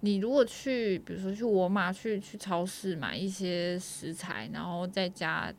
[0.00, 5.52] 你如果去，比如说去沃尔玛、去去超市买一些食材，然后在家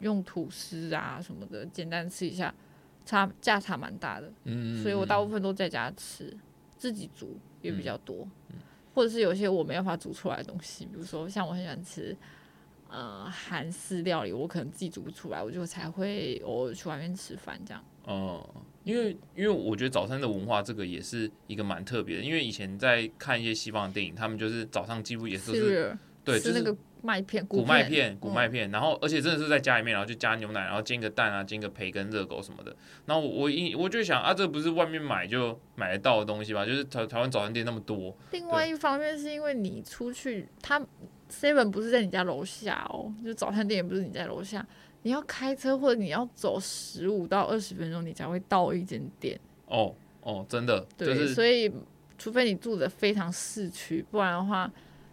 [0.00, 2.54] 用吐司啊什么的简单吃一下，
[3.04, 4.32] 差价差蛮大的。
[4.44, 6.34] 嗯，所以我大部分都在家吃，
[6.78, 8.26] 自己煮也比较多。
[8.94, 12.16] 或者是有些我没办法煮出来的东西，比如说像我很喜欢吃
[12.88, 17.84] 呃韩式料理，我可能自己煮不出来，我就才会偶尔去外面吃饭这样。
[18.06, 18.48] 哦。
[18.88, 22.22] 因为，因为我觉得早餐的文化这个也是一个蛮特别的。
[22.22, 32.74] 因为以前在看一些西方的电影，他们就是早上几乎也是对，就是那个麦片、谷麦片、谷麦片，然后而且真的是在家里面，然后就加牛奶，然后煎个蛋啊，煎个培根、热狗什么的。
[33.04, 36.64] 然后我一我就想啊，这不是外面买就买得到的东西吧？
[36.64, 38.16] 就是台台湾早餐店那么多。
[38.30, 40.80] 另外一方面是因为你出去，他
[41.30, 44.66] seven 不是在你家楼下哦，就早餐店也不是你在楼下。
[45.02, 49.38] 你要开车或者你要走十五到二十分钟，你才会到一间店。
[49.66, 50.84] 哦哦，真的。
[50.96, 51.72] 对，所以
[52.18, 54.70] 除非你住的非常市区，不然的话，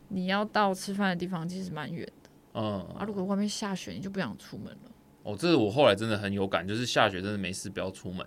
[0.07, 2.29] 你要到吃饭的地方其实蛮远的。
[2.53, 2.81] 嗯。
[2.97, 4.91] 啊，如果外面下雪，你就不想出门了。
[5.23, 8.25] 哦，这是我后来真的很有感，就是下雪真的没事，不要出门。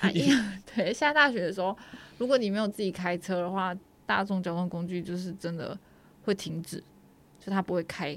[0.00, 1.76] 哎呀 对，下大雪的时候，
[2.18, 3.76] 如果你没有自己开车的话，
[4.06, 5.78] 大众交通工具就是真的
[6.24, 6.82] 会停止，
[7.44, 8.16] 就它不会开。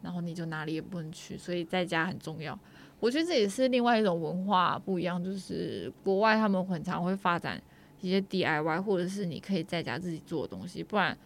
[0.00, 2.58] 然后你就哪里也不能去，所以在家很重要。
[3.00, 7.58] 我觉得这也是另外一种文化不一样，就是国外他们很常会发展
[8.02, 10.82] 一些 DIY，或者是你可以在家自己做的东西。
[10.82, 11.16] 不然，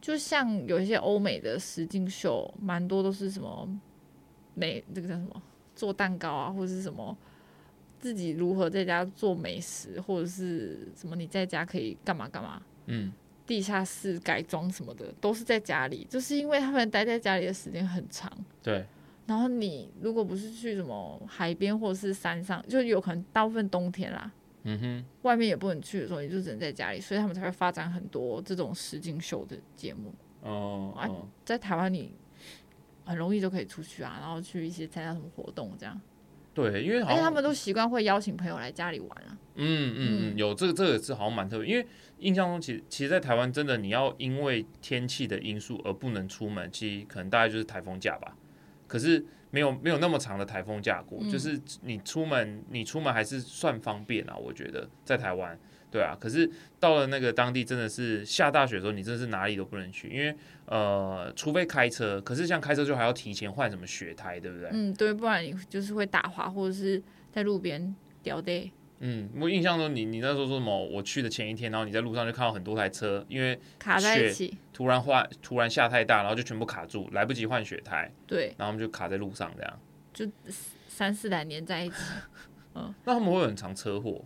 [0.00, 3.68] 就像有一些欧美的实境秀，蛮多都是什么
[4.54, 5.42] 美这个叫什么
[5.74, 7.16] 做蛋糕啊，或者是什么
[7.98, 12.62] 自己如何在家做美食，或者是什么你在家可以干嘛干嘛。
[12.86, 13.12] 嗯。
[13.48, 18.30] 地下室改装什么的都是在家里，就是因为他们待在家里的时间很长。
[18.62, 18.84] 对。
[19.26, 24.30] 然后你如果不是去什么海边或者是山上，就有可能大部分冬天啦，
[24.64, 30.12] 嗯哼，外面也不能去的时候，你就只能在家里，所以他们才会发展很多这种实景秀的节目。
[30.42, 30.94] 哦。
[30.96, 31.08] 啊，
[31.44, 32.14] 在台湾你
[33.04, 35.98] 很容易就可以出去啊，然后去一些参加什么活动这样。
[36.54, 39.38] 对，因为好像他们都习惯会邀请朋友来家里玩啊。
[39.56, 41.86] 嗯嗯嗯，有这个这个是好像蛮特别，因为。
[42.20, 48.36] 印象中，其实其实，在台湾真的，你要因为天气的因素而不能出门，其实可能大概就是台风假吧。
[48.86, 54.36] 可是没有没有那么长的台风假过，就是你出门，你出门还是算方便啊。
[54.36, 55.58] 我觉得在台湾，
[55.90, 56.16] 对啊。
[56.18, 56.50] 可是
[56.80, 60.34] 到了那个当地，真的是下大雪的时候，你真的是哪里都不能去，因为
[60.66, 62.20] 呃，除非开车。
[62.20, 64.70] 可是像开车就还要提前换什么雪胎，对不对？
[64.72, 68.72] 嗯，对，不然你就是会打滑，或者是在路边掉的。
[69.00, 70.84] 嗯，我印象中你你那时候说什么？
[70.86, 79.80] 我去的前一天，然后你在路上就看到很多台车，因为卡在一起，突然换突然下太大，然后就全部卡住，来不及换雪胎，对，然后我们就卡在路上这样，
[80.12, 80.26] 就
[80.88, 81.96] 三四台连在一起。
[82.74, 84.24] 嗯，那他们会很常车祸？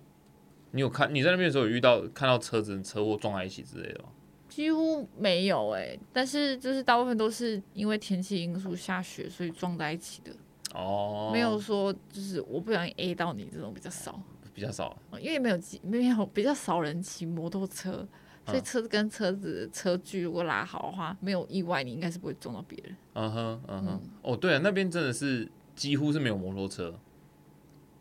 [0.71, 4.09] 你有看你在那边的时候有遇到看到车子车祸撞在一起之类的吗？
[4.49, 10.33] 几乎没有哎，但是就是大部分都是因为天气因素下雪，所以撞在一起的。
[10.75, 14.19] 哦，没有说就是我不小心 A 到你这种比较少。
[14.55, 18.07] 比较少，因为没有骑，没有比较少人骑摩托车，
[18.47, 22.97] 所以车子跟车子车距如果拉好的话，没有意外，你应该是不会撞到别人。
[23.15, 26.95] 嗯哼，嗯哼，哦，对啊，那边真的是几乎是没有摩托车。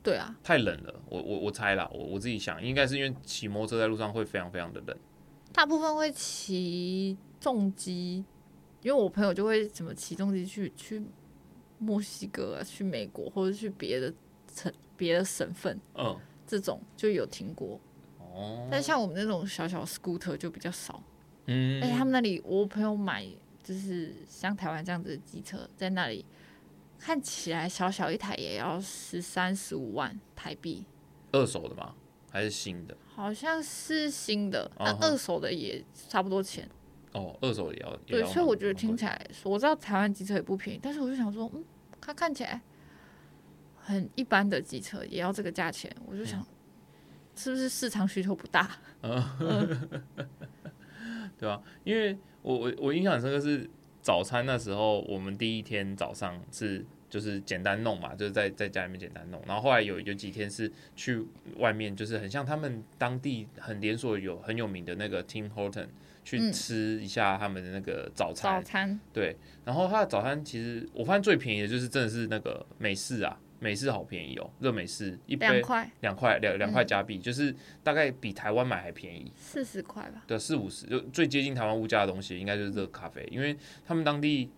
[0.03, 4.97] 对啊，太冷了，我我我猜啦，我我自己想，应该是因为骑摩托车在路上会非常非常的冷。
[5.53, 8.25] 大部分会骑重机，
[8.81, 11.01] 因为我朋友就会怎么骑重机去去
[11.77, 14.11] 墨西哥啊，去美国或者去别的
[14.53, 15.79] 城别的省份。
[15.95, 16.17] 嗯。
[16.51, 17.79] 这种就有听过，
[18.19, 21.01] 哦，但像我们那种小小 scooter 就比较少，
[21.45, 23.25] 嗯，而且他们那里我朋友买
[23.63, 26.25] 就是像台湾这样子的机车，在那里
[26.99, 30.83] 看起来小小一台也要十三十五万台币，
[31.31, 31.95] 二手的吗？
[32.29, 32.97] 还是新的？
[33.15, 36.69] 好像是新的，那二手的也差不多钱。
[37.13, 37.95] 哦，二手也要。
[38.05, 41.63] 对，所以我觉得听起来，我知道台湾机车也不便宜，但是我就想说，嗯，
[42.01, 42.61] 它看起来
[43.81, 46.45] 很一般的机车也要这个价钱，我就想，
[47.35, 48.69] 是不是市场需求不大？
[49.01, 49.89] 嗯，
[51.37, 51.61] 对吧？
[51.83, 53.69] 因为我我我印象很深刻是
[54.01, 56.85] 早餐那时候，我们第一天早上是。
[57.11, 61.21] 就是简单弄嘛，就是在在家里面简单弄，然后后来有有几天是去
[61.57, 65.87] 外面，就是很像他们当地很连锁有很有名的那个 Tim Horton
[66.23, 68.63] 去吃一下他们的那个早餐。
[68.63, 75.91] 早餐对，然后他的早餐其实我发现最便宜的就是真的是那个美式啊，美式好便宜哦，热美式一杯两块。
[76.01, 80.23] 两块两两块加币，就是大概比台湾买还便宜，四十块吧？
[80.25, 83.55] 对，四五十就最接近台湾物价的东西，应该就是热咖啡，因为
[83.85, 84.49] 他们当地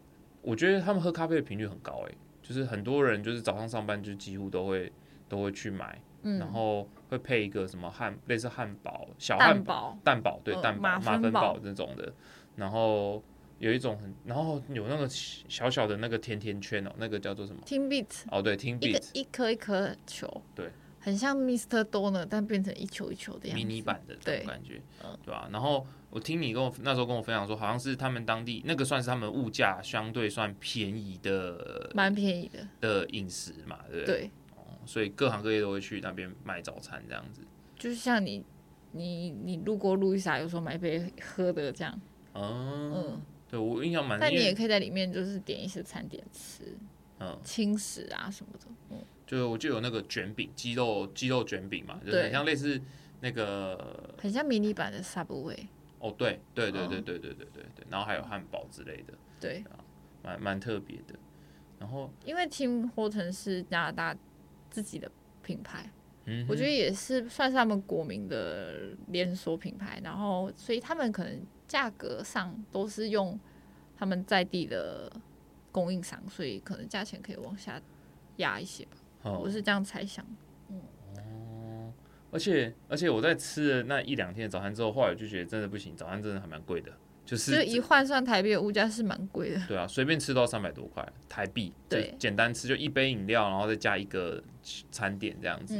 [0.41, 2.15] 我觉得他们喝咖啡的频率很高哎。
[2.41, 4.91] 就是很多人就是早上上班就几乎都会
[5.29, 10.41] 都会去买，然后会配一个什么汉类似汉堡小汉堡蛋堡。
[10.43, 10.81] 对蛋堡。
[10.81, 12.13] 马芬堡这种的，
[12.57, 13.23] 然后
[13.63, 20.69] 有一种很然后有那个小小的那个甜甜圈哦，那个叫做什么？Tin Bits 哦对，Tin Bits 一颗一颗球对。
[20.99, 24.81] 很像 Mister Donut，但变成一球一球的样子，迷你版的这种感觉，
[25.25, 25.49] 对吧？
[25.51, 34.15] 然后我听你跟我那时候跟我分享说，好像是他们当地那个算是他们物价相对算便宜的，蛮便宜的的饮食嘛，对不对？
[34.21, 34.31] 对，
[34.85, 37.41] 所以各行各业都会去那边卖早餐这样子。
[37.77, 38.41] 就是像你，
[38.93, 41.99] 你你路过路易莎，有时候买杯喝的这样。
[42.33, 43.21] 嗯，
[43.53, 44.19] 对我印象蛮。
[44.19, 46.75] 但你也可以在里面就是点一些餐点吃，
[47.19, 48.97] 嗯，轻食啊什么的，嗯。
[49.27, 52.81] 就我就有那个卷饼，鸡肉鸡肉卷饼嘛，就是很像类似
[53.21, 55.67] 那个，很像迷你版的 Subway。
[55.99, 59.63] 哦，对对对对对对对对对，然后还有汉堡之类的，对，
[60.23, 61.13] 蛮蛮特别的。
[61.77, 64.17] 然后因为 Tim Horton 是加拿大
[64.71, 65.09] 自己的
[65.43, 65.91] 品牌，
[66.25, 71.39] 嗯，我觉得也是算是他们国民的连锁品牌，然后所以他们可能
[71.73, 73.39] 价格上都是用
[73.97, 75.11] 他们在地的
[75.71, 77.81] 供应商，所以可能价钱可以往下
[78.35, 79.31] 压一些吧。
[79.31, 80.23] 我是这样猜想，
[80.69, 80.79] 嗯。
[81.17, 81.91] 哦，
[82.29, 86.91] 而且而且我在吃了那一两天的早餐之后，后来就觉得真的不行，早餐真的还蛮贵的，
[87.25, 94.43] 就是就一换算台币的物价是蛮贵的，对啊，随便吃都要三百多块台币，对，简单吃就一杯饮料，然后再加一个
[94.91, 95.73] 餐点这样子，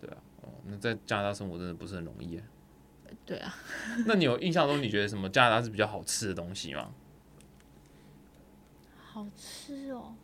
[0.00, 2.40] 对啊，哦，那在加拿大生活真的不是很容易，
[3.26, 3.54] 对啊，
[4.06, 6.94] 那你有印象中你觉得什么加拿大是比较好吃的东西吗？
[8.96, 10.14] 好吃哦。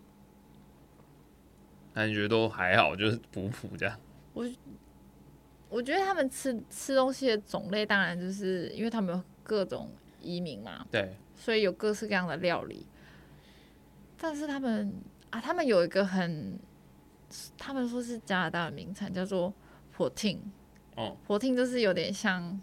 [1.92, 3.98] 感觉都还好，就是普普这样。
[4.32, 4.48] 我
[5.68, 9.90] 我觉得他们吃吃东西的种类，当然就是因为他们有各种
[10.20, 12.86] 移民嘛，对，所以有各式各样的料理。
[14.16, 14.94] 但是他们
[15.30, 16.58] 啊，他们有一个很，
[17.58, 19.52] 他们说是加拿大的名产，叫做
[19.96, 20.38] protein。
[20.94, 22.60] 哦，protein 就是有点像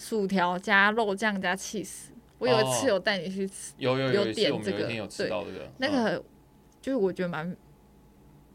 [0.00, 2.06] 薯条加肉酱加 cheese。
[2.38, 6.24] 我有一次有带你去吃，有有有点这个，有吃到这个，那个
[6.80, 7.54] 就是我觉得蛮。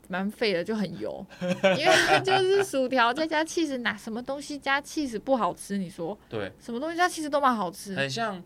[0.07, 5.79] 蛮废的，就很油， 因为就是薯条再加气死，哪什么东西加气死不好吃？
[5.79, 6.15] 你说？
[6.29, 8.39] 对，什么东西加气死都蛮好吃，很像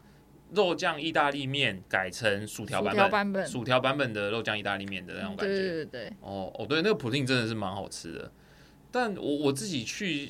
[0.54, 4.14] 肉酱意大利面改成薯条版本，薯条版本。
[4.14, 5.54] 的肉酱意大利面的那种感觉。
[5.54, 6.14] 对对对。
[6.22, 8.32] 哦哦，对，那个普丁真的是蛮好吃的，
[8.90, 10.30] 但我我自己去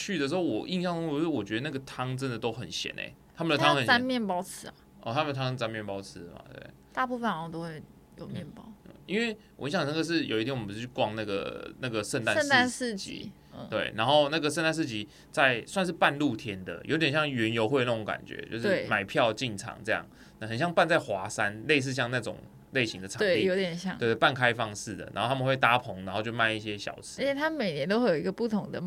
[0.00, 4.74] 去的时候，我印象中我我觉得那个汤真的都很咸诶，他们的汤很沾面包吃啊？
[5.02, 6.42] 哦，他们汤沾面包吃嘛？
[6.52, 7.82] 对，大部分好像都会
[8.16, 8.66] 有面包。
[9.06, 13.32] 因为我印象那个是有一天我们不是去逛那个那个圣诞圣诞市集，
[13.68, 20.06] 对，然后那个圣诞市集在算是半露天的，有点像园游会那种感觉，就是买票进场这样，
[20.38, 22.36] 那很像办在华山，类似像那种
[22.70, 28.80] 类型的场地，对，有点像，对，半开放式的，然后他们会搭棚，然后就卖一些小吃，而且他每年都会有一个不同的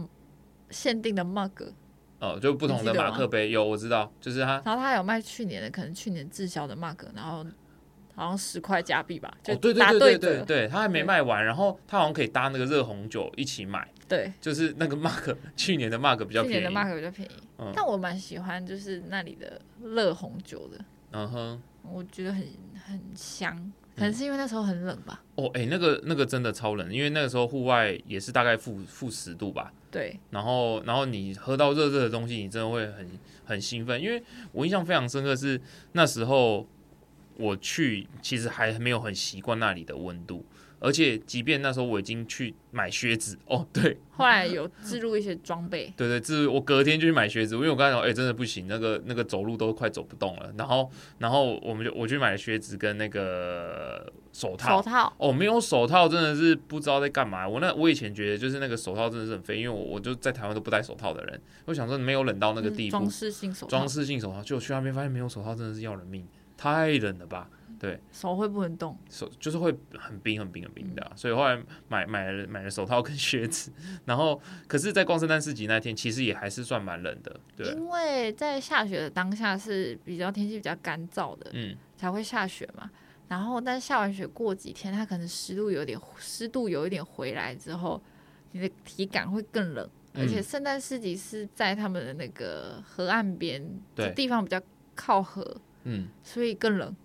[0.73, 1.71] 限定的 mug，
[2.19, 7.45] 哦，就不同的马克杯，有我知道，就是它，然后他有卖去年的，可能去年滞销的 mug，然后。
[8.15, 17.31] 好像十块加币吧，就对对对对对对，他还没卖完，然后它好像可以搭那个热红酒一起买，对，就是那个 mark 去年的 mark 比较便宜，去年的 mark 比较便宜，
[17.73, 20.77] 但我蛮喜欢就是那里的热红酒的，
[21.13, 21.61] 嗯哼，
[21.91, 22.47] 我觉得很
[22.85, 25.23] 很香，可能是因为那时候很冷吧。
[25.35, 34.21] 哦，哎，那个那个真的超冷，因为那个时候户外也是大概负负十度吧，对，然后然后你喝到热热的东西，你真的会很很兴奋，因为
[34.51, 35.59] 我印象非常深刻是
[35.91, 36.67] 那时候。
[37.35, 40.45] 我去其实还没有很习惯那里的温度，
[40.83, 50.53] 而且即便那时候我已经去买靴子哦，对，后来有置入一些装备， 对对，置入我隔天就去买靴子，因为我刚才讲，哎，真的不行，那个那个走路都快走不动了。
[50.57, 57.47] 然后然后我们就我去买了靴子跟那个手套，手套哦，没有手套真的是不知道在干嘛。
[57.47, 66.27] 我那我以前觉得就是那个手套真的是很废，因为我我就在台湾都不戴手套的人，我想说没有冷到那个地步，装饰性手套，装饰性手套，就去那边发现没有手套真的是要人命，
[66.57, 67.49] 太冷了吧。
[67.83, 73.73] 对，手会不能动，手就是会很冰、很冰、很冰的，所以后来买买了买了手套跟靴子，
[74.05, 82.89] 然后可是，在逛圣诞市集那天，其实也还是算蛮冷的，对，因为在下雪的当下是比较天气比较干燥的，嗯，才会下雪嘛。
[83.27, 88.01] 然后，但下完雪过几天，它可能湿度有点湿度有一点回来之后，
[88.53, 89.89] 你的体感会更冷。
[90.13, 93.61] 而且，圣诞市集是在他们的那个河岸边，
[93.93, 94.61] 对，地方比较
[94.95, 96.95] 靠河，嗯，所以更冷。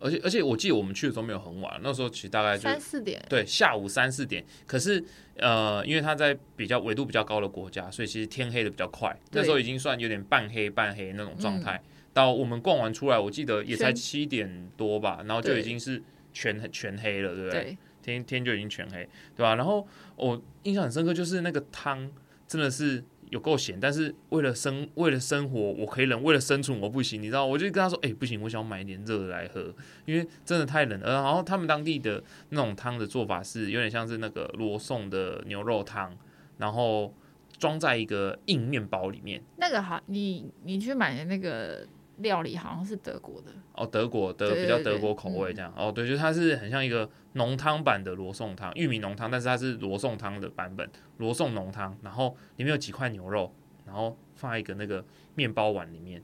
[0.00, 4.42] 而且而且，我记得我们去的时候没有很晚，那时候其实大概就三四点，对，下午三四点。
[4.66, 5.04] 可是
[5.36, 9.14] 呃，因为它在比较纬度比较高的国家，所以其实天黑的比较快。
[9.32, 11.80] 那时候已经算有点半黑半黑那种状态。
[12.12, 17.78] 到我们逛完出来，我记得也才七点多吧，然后就已经是全全黑了，对不对？
[18.02, 19.54] 天天就已经全黑，对吧？
[19.54, 19.86] 然后
[20.16, 22.10] 我印象很深刻，就是那个汤
[22.48, 23.04] 真的是。
[23.30, 27.46] 有够咸，但是为了生为了生活我可以忍，为了生存我不行，你知道？
[27.46, 29.74] 我就跟他说：“哎，不行，我想买一点热的来喝，
[30.04, 36.16] 因为真的太冷了。”然后他们当地的那种汤的做法是有点像是那个罗宋的牛肉汤，
[36.58, 37.14] 然后
[37.58, 39.42] 装在一个硬面包里面。
[39.56, 41.86] 那个好，你你去买的那个。
[42.20, 53.54] 料理好像是德国的哦，德国的比较德国口味这样哦，对，就它是很像一个浓汤版的罗宋汤，玉米浓汤，但是它是罗宋汤的版本，罗宋浓汤，然后里面有几块牛肉，
[53.86, 55.04] 然后放在一个那个
[55.34, 56.22] 面包碗里面，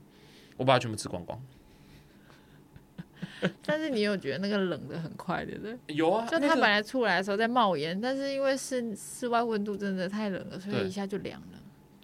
[0.57, 1.41] 我把它全部吃光光。
[3.65, 5.77] 但是你有觉得那个冷的很快，对不对？
[5.95, 11.56] 有啊，就它本来出来的时候在冒烟，但是因为室室外温度真的太冷了，所以一下就凉了。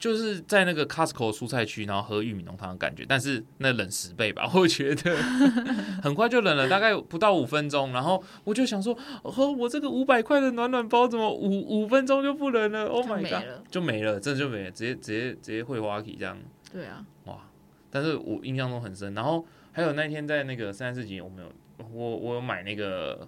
[0.04, 5.16] 就是在那个 Costco 蔬菜区，然后喝玉米浓汤的感觉，但是那冷十倍吧， 我觉得
[6.04, 7.94] 很快就冷了，大概不到五分钟。
[7.94, 8.94] 然后我就想说，
[9.24, 11.48] 哦我这个五百块的暖暖包，怎么五
[11.84, 16.38] 五分钟就不冷了？Oh my god，就没了，真的就没了，直接直接直接会花体这样。
[16.70, 17.38] 对啊，哇！
[17.90, 19.14] 但是我印象中很深。
[19.14, 21.50] 然后还有那天在那个三四集，我没有，
[21.94, 23.26] 我我有买那个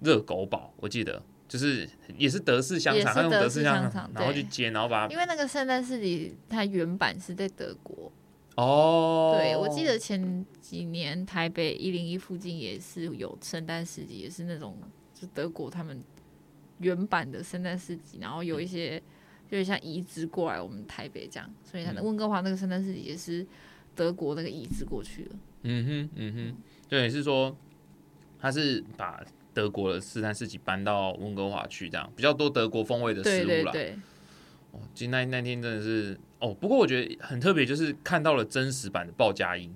[0.00, 1.22] 热狗堡，我记得。
[1.54, 1.88] 就是
[2.18, 5.12] 也是德式香肠，他用德式香肠，然后去煎，然后把它。
[5.12, 8.10] 因为那个圣诞市集，它原版是在德国。
[8.56, 9.36] 哦。
[9.38, 14.76] 对，我记得前几年台北一零一附近也是有圣诞市集，也是那种
[15.14, 16.02] 就德国他们
[16.78, 19.00] 原版的圣诞市集，然后有一些
[19.48, 23.46] 就是像移植过来我们台北这样，所以它的温哥华那个圣诞市集也是
[23.94, 25.30] 德国那个移植过去的。
[25.62, 26.56] 嗯哼，嗯哼，
[26.88, 27.56] 对，是说
[28.40, 29.24] 他是把。
[29.54, 33.72] 德国的圣诞市集搬到温哥华去，这样比较多德国风味的食物啦。
[34.72, 39.72] 哦，今那那天真的是哦，不过我觉得很特别，就是看到了真实版的鲍家音，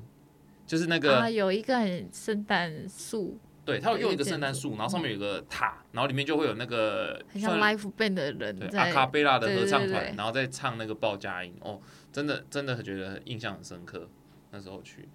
[0.66, 11.54] 就是那个啊，有一个很圣诞树，对，它有用一个圣诞树，然后上面有个塔，然后里面就会有那个很像 live band 的人，阿卡贝拉的合唱团，然后再唱那个鲍佳音。
[11.60, 11.80] 哦，
[12.12, 14.08] 真的真的觉得印象很深刻，
[14.50, 15.08] 那时候去，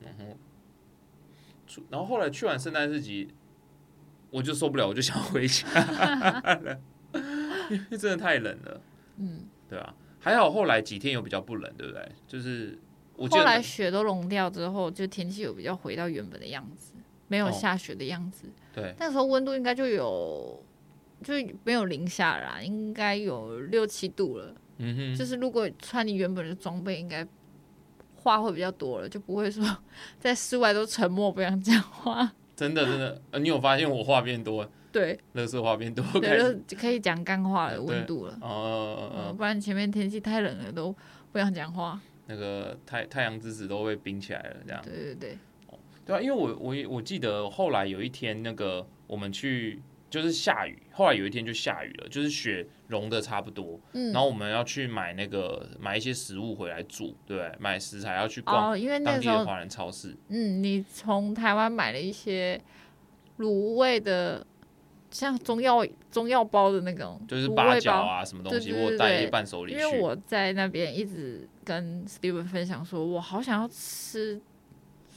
[0.00, 0.36] 然后，
[1.90, 3.28] 然后后来去完圣诞市集。
[4.30, 6.78] 我就受不了，我就想回家了，
[7.70, 8.80] 因为真的太冷了。
[9.16, 12.08] 嗯，对啊，还好后来几天有比较不冷，对不对？
[12.26, 12.78] 就是
[13.16, 16.92] 我后来雪都融掉之后，就天气有比较回到原本的样子，
[17.28, 18.48] 没有下雪的样子。
[18.72, 20.62] 对，那时候温度应该就有
[21.22, 24.54] 就没有零下啦，应该有六七度了。
[24.76, 27.26] 嗯哼，就是如果穿你原本的装备，应该
[28.14, 29.64] 话会比较多了，就不会说
[30.20, 32.32] 在室外都沉默不想讲话。
[32.58, 34.68] 真的真的，呃，你有发现我话变多？
[34.90, 38.36] 对，乐色话变多，对，就可以讲干话的温度了。
[38.40, 40.92] 哦，不然前面天气太冷了，都
[41.30, 42.00] 不想讲话。
[42.26, 44.82] 那个太太阳之子都被冰起来了，这样。
[44.84, 45.38] 对对对。
[45.68, 49.80] 哦，对啊，因为我我我记得后来有一天，那个我们去。
[50.10, 60.16] 就是下雨，后来有一天就下雨了，就是雪融的差不多，嗯，然后我们要去买那个买一些食物回来煮，对买食材要去逛，因为当地的华人超市。
[60.28, 62.58] 嗯，你从台湾买了一些
[63.38, 64.46] 卤味的，
[65.10, 69.72] 像中药中药包的那种，就是八角啊什么东西，我带一些伴手礼。
[69.72, 74.40] 因为我在那边一直跟 Steven 分享说，我好想要吃。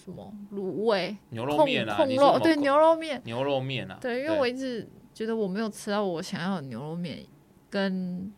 [0.04, 1.95] 什么卤味、牛肉面啊？
[1.95, 3.97] 控肉对牛肉面、牛肉面啊？
[4.02, 7.20] 对，因为我一直觉得我没有吃到我想要的牛肉面，
[7.70, 8.32] 跟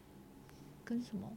[0.83, 1.31] 跟什么，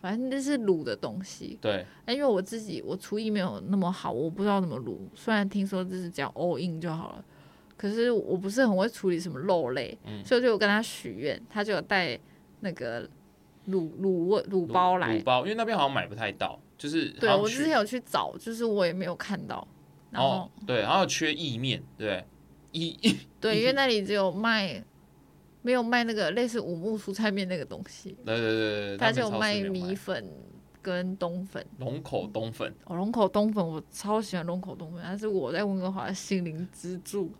[0.00, 1.58] 反正那是卤的东西。
[1.60, 4.96] 对，因为我自己我厨艺没有那么好，我不知道怎么卤。
[5.14, 7.24] 虽然听说就是讲 all in 就好了，
[7.76, 12.18] 可是我不是很会处理什么肉类，所以就有跟他许愿，他就有带
[12.60, 13.08] 那个
[13.68, 15.18] 卤卤味卤包来。
[15.18, 19.66] 卤包，因为那边好像买不太到，就是对我之前有去找，就是我也没有看到。
[20.10, 22.24] 然后对，然后缺意面，对，
[22.72, 22.96] 意
[23.40, 24.84] 对，因为那里只有卖，
[25.62, 28.16] 没有卖那个类似五木蔬菜面那个东西。
[28.24, 30.24] 对对对对，他就卖米粉
[30.82, 31.64] 跟冬粉。
[31.78, 37.32] 龙口冬粉，哦，龙口冬粉，我超喜欢龙口冬粉，它是我在温哥华的心灵支柱。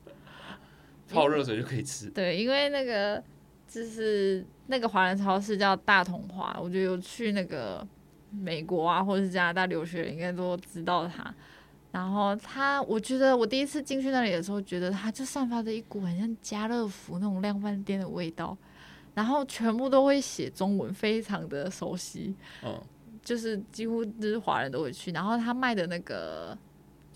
[1.10, 2.08] 泡热水就可以吃。
[2.08, 3.22] 对，因为那个
[3.72, 7.86] 就是那个华人超市叫大同华，我觉得有去那个
[8.30, 11.34] 美国啊或者是加拿大留学，应该都知道它。
[11.90, 18.54] 然后它，我觉得我第一次进去那里的时候，觉得它就散发着一股很像家乐福那种量贩店的味道，
[19.14, 22.34] 然后全部都会写中文，非常的熟悉。
[22.62, 22.78] 嗯，
[23.22, 25.12] 就是几乎就是华人都会去。
[25.12, 26.56] 然后他卖的那个，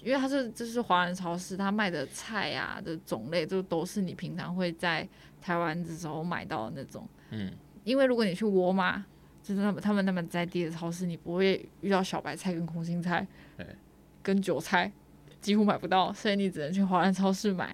[0.02, 5.06] 因为他是就是华人超市，他卖的菜啊的种类就都是你平常会在
[5.46, 7.08] 台湾的时候买到的那种。
[7.30, 7.52] 嗯，
[7.84, 9.04] 因为如果你去沃尔玛，
[9.42, 13.26] 就是他们他们那么在地的超市，你不会遇到小白菜跟空心菜。
[14.22, 14.90] 跟韭菜
[15.40, 17.72] 几乎买不到，所以你只能去华人超市买。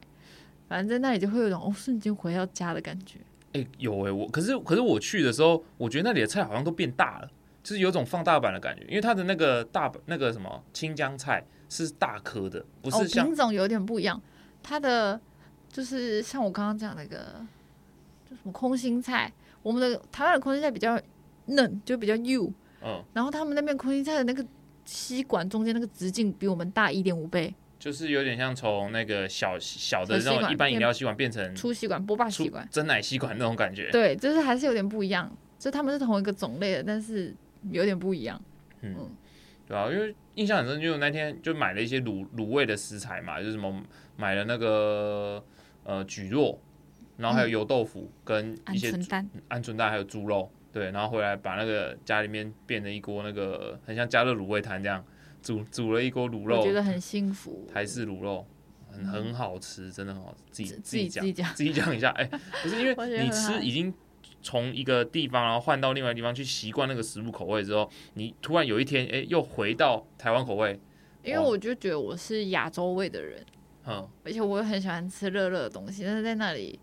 [0.69, 3.19] 反正在那里就会有种哦，瞬间回到家的感觉。
[3.55, 7.31] 哎，有哎，我可是可是我去的时候，我觉得那里的菜好像都变大了，
[7.63, 8.85] 就是有种放大版的感觉。
[8.85, 14.21] 因为它的那个大那个什么青江菜是大颗的，不是品种有点不一样。
[14.63, 15.19] 它的
[15.71, 17.62] 就是像我刚刚讲那个就
[18.35, 21.01] 什么空心菜，我们的台湾的空心菜比较
[21.47, 22.51] 嫩，就比较幼。
[22.83, 24.45] 嗯，然后他们那边空心菜的那个。
[24.85, 33.89] 吸管中间那个直径比我们大一点五倍，就是有点像从那个小小的那种一般饮料吸管变成粗吸管、波霸吸管、真奶吸管那种感觉。
[33.93, 35.31] 对，就是还是有点不一样。
[35.57, 37.33] 就他们是同一个种类的，但是
[37.71, 38.43] 有点不一样。
[38.81, 39.09] 嗯，
[39.69, 43.81] 对啊，因为印象很深，就那天就买了一些卤卤味的食材嘛，就是什么
[44.17, 45.43] 买了那个
[45.85, 46.59] 呃蒟蒻，
[47.23, 50.51] 然后还有油豆腐跟一些鹌鹑蛋，还有猪肉。
[50.73, 55.05] 对，然后回来把那个家里面变成一锅那个很像加热卤味摊这样
[55.43, 57.69] 煮煮了一锅卤肉，我觉得很幸福。
[57.71, 58.47] 台式卤肉
[58.91, 60.65] 很很好吃，真的很好吃。
[60.65, 62.25] 自己自己讲自己讲一下，哎，
[62.65, 63.93] 不是因为你吃已经
[64.41, 70.81] 从一个地方然后换到另外地方去习惯那个食物口味之后，你突然有一天哎又回到台湾口味，
[71.23, 73.45] 因为我就觉得我是亚洲味的人，
[73.87, 76.81] 嗯，而且我又很喜欢吃热热的东西，但是在那里。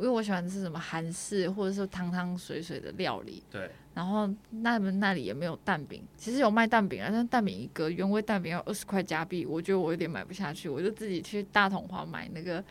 [0.00, 3.70] 因为我喜欢吃什么韩式或者是汤汤水水的料理，对。
[3.92, 12.64] 然后那们那里也没有蛋饼，其实有卖蛋饼啊，但蛋饼一个原味蛋饼要二十块加币，我觉得我有点买不下去，我就自己去大统华买那个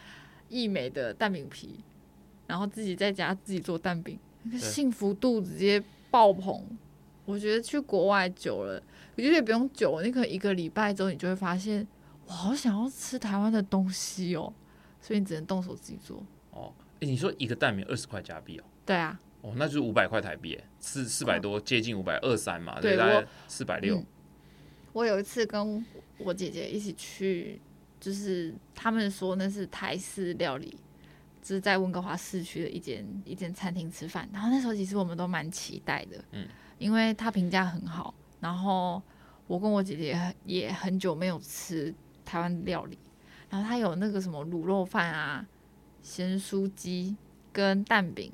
[0.47, 1.81] 益美的蛋饼皮，
[2.47, 6.65] 然后自己在家自己做蛋饼，那个幸福度直接爆棚。
[7.25, 8.81] 我觉得去国外久了，
[9.15, 11.85] 我觉得也不用久，你可能一个礼拜之后，你就会发现，
[12.25, 14.51] 我好想要吃台湾的东西哦，
[15.01, 16.23] 所以你只能动手自己做。
[16.99, 18.63] 你说一个蛋饼二十块加币哦？
[18.85, 24.03] 对啊，哦，那就是五百块台币，四四百多，接近五百二三嘛，对，大概四百六。
[24.91, 25.85] 我有一次跟
[26.17, 27.61] 我姐姐一起去，
[27.99, 30.75] 就是他们说那是台式料理，
[31.41, 34.27] 就是在温哥华市区的一间一间餐厅吃饭。
[34.33, 36.47] 然后那时候其实我们都蛮期待的，嗯，
[36.79, 38.13] 因为他评价很好。
[38.39, 39.01] 然后
[39.47, 41.93] 我跟我姐姐也很久没有吃
[42.25, 42.97] 台湾料理，
[43.49, 45.45] 然后他有那个什么卤肉饭啊。
[46.01, 47.15] 咸酥鸡
[47.51, 48.31] 跟蛋饼，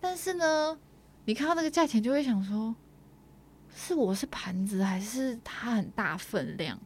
[0.00, 0.78] 但是呢，
[1.24, 2.74] 你看到那个价钱就会想说，
[3.74, 6.78] 是我是盘子还是它很大分量？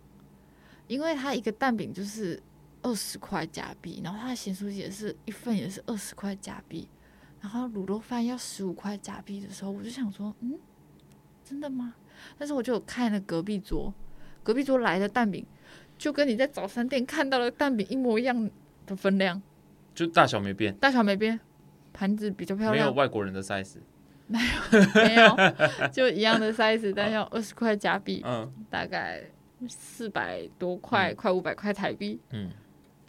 [0.86, 2.40] 因为它一个蛋饼就是
[2.82, 6.88] 二十块加币，然后它的咸酥鸡也是一份也是二十块加币，
[7.40, 10.58] 然后卤肉饭要十五块加币的时候，我就想说，嗯，
[11.44, 11.94] 真的吗？
[12.38, 13.92] 但是我就看了隔壁桌，
[14.42, 15.44] 隔壁桌来的蛋饼，
[15.98, 18.50] 就跟你在早餐店看到的蛋饼一模一样
[18.86, 19.42] 的分量。
[19.96, 21.40] 就大小没变，大小没变，
[21.92, 22.76] 盘子比较漂亮。
[22.76, 23.78] 没有外国人的 size，
[24.26, 29.24] 没有没有，就一样的 size，但要二十块加币，嗯，大概
[29.66, 32.50] 四百多块，快五百块台币，嗯，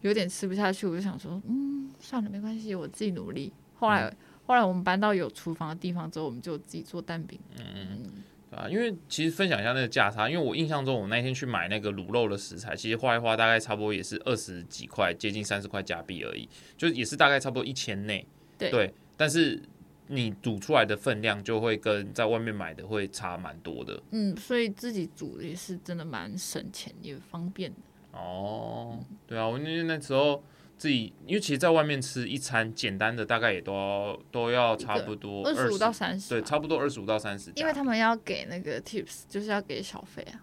[0.02, 3.52] 有点吃不下去，我就想说，嗯，算了，没关系，我自己努力。
[3.76, 4.12] 后来
[4.46, 8.24] 后来我们搬到有厨房的地方之后，我们就自己做蛋饼，嗯嗯。
[8.58, 18.26] 啊，因为其实分享一下那个价差，因为我印象中我那天去买那个卤肉的食材，其实花一花大概差不多也是二十几块，接近三十块加币而已，就也是大概差不多一千内。
[18.58, 19.62] 对，但是
[20.08, 24.02] 你煮出来的分量就会跟在外面买的会差蛮多的。
[24.10, 27.78] 嗯，所以自己煮也是真的蛮省钱也方便的。
[28.14, 30.44] 哦，对啊，我那那时候。
[30.78, 37.52] 自己，因为其实在外面吃一餐简单的，大概也都都要差不多二十五到三十，对，差不多二十五到三十。
[37.56, 40.42] 因为他们要给那个 tips，就是要给小费啊。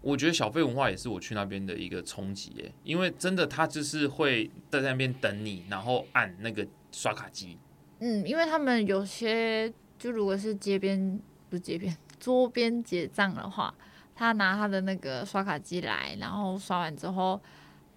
[0.00, 7.58] 我觉得小费文化也是我去那边的一个冲击，哎，因为真的他就是会在那边等你，然后按那个刷卡机。
[7.98, 11.20] 嗯，因为他们有些就如果是街边
[11.50, 13.74] 不是街边 桌边结账的话，
[14.14, 17.40] 他拿他的那个刷卡机来，然后刷完之后，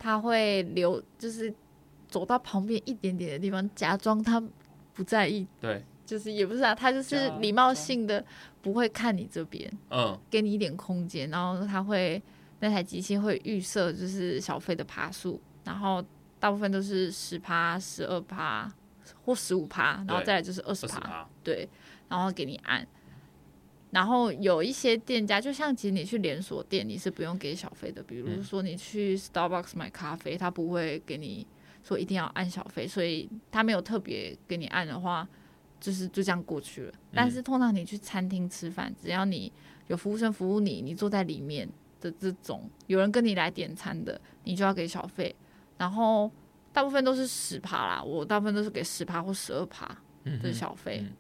[0.01, 1.53] 他会留就是
[2.07, 4.41] 走到旁边一点点的地方，假装他
[4.93, 5.45] 不在意。
[5.59, 5.83] 对。
[6.03, 8.21] 就是也不是啊，他就是礼貌性的
[8.61, 12.21] 不会看你这边，嗯，给你一点空间，然后他会
[12.59, 16.03] 那台机器会预设就是小费的趴数，然后
[16.37, 18.69] 大部分都是十趴、十二趴
[19.23, 21.69] 或十五趴，然后再来就是二十趴，对，
[22.09, 22.85] 然后给你按。
[23.91, 31.45] 然后有一些店家，就像其实你去连锁店，你是不用给小费的，比如说你去 Starbucks 买咖啡，他不会给你
[31.83, 35.27] 说一定要按小费，所以他没有特别给你按的话。
[35.81, 39.51] 就是就这样过去了，但是通常你去餐厅吃饭，只要你
[39.87, 41.67] 有服务生服务你，你坐在里面
[41.99, 45.35] 的这种，有人跟你来点餐的，你就要给小费。
[45.79, 46.31] 然后
[46.71, 49.97] 大部分都是十趴啦，我大部分都是给十趴或十二趴
[50.43, 50.99] 的小费。
[51.03, 51.13] 嗯，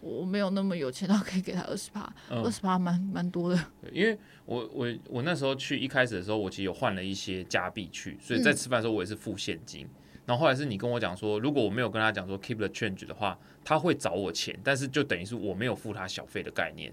[0.00, 3.58] 我没有那么有钱到可以给他二十趴，二十趴蛮蛮多的。
[3.92, 9.88] 因为我我我那时候去一开始的时候，我其实有换了一些加币去，所以在吃饭的时候我也是付现金。
[10.24, 16.92] 然后后来是你跟我讲说，如果我没有跟他讲说 keep the change 的话，他会找我钱，但是就等于是我没有付他小费的概念，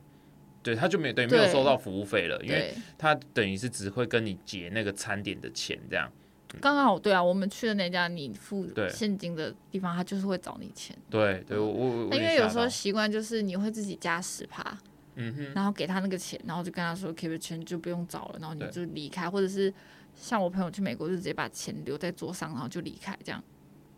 [0.64, 6.12] 对，他就没有等于没有收到服务费了，因为他等于是只会跟你结那个餐点的钱这样。
[6.62, 10.96] 刚刚好，对啊，我们去的那家你付现金的地方，他就是会找你钱。
[11.10, 14.78] 对对，我我因为有时候习惯就是你会自己加十趴，
[15.16, 19.74] 嗯哼，然后给他那个钱，然后就跟他说 keep 就不用找了，然后你就离开，或者是。
[20.16, 23.42] 像我朋友去美国，就直接把钱留在桌上，然后就离开这样。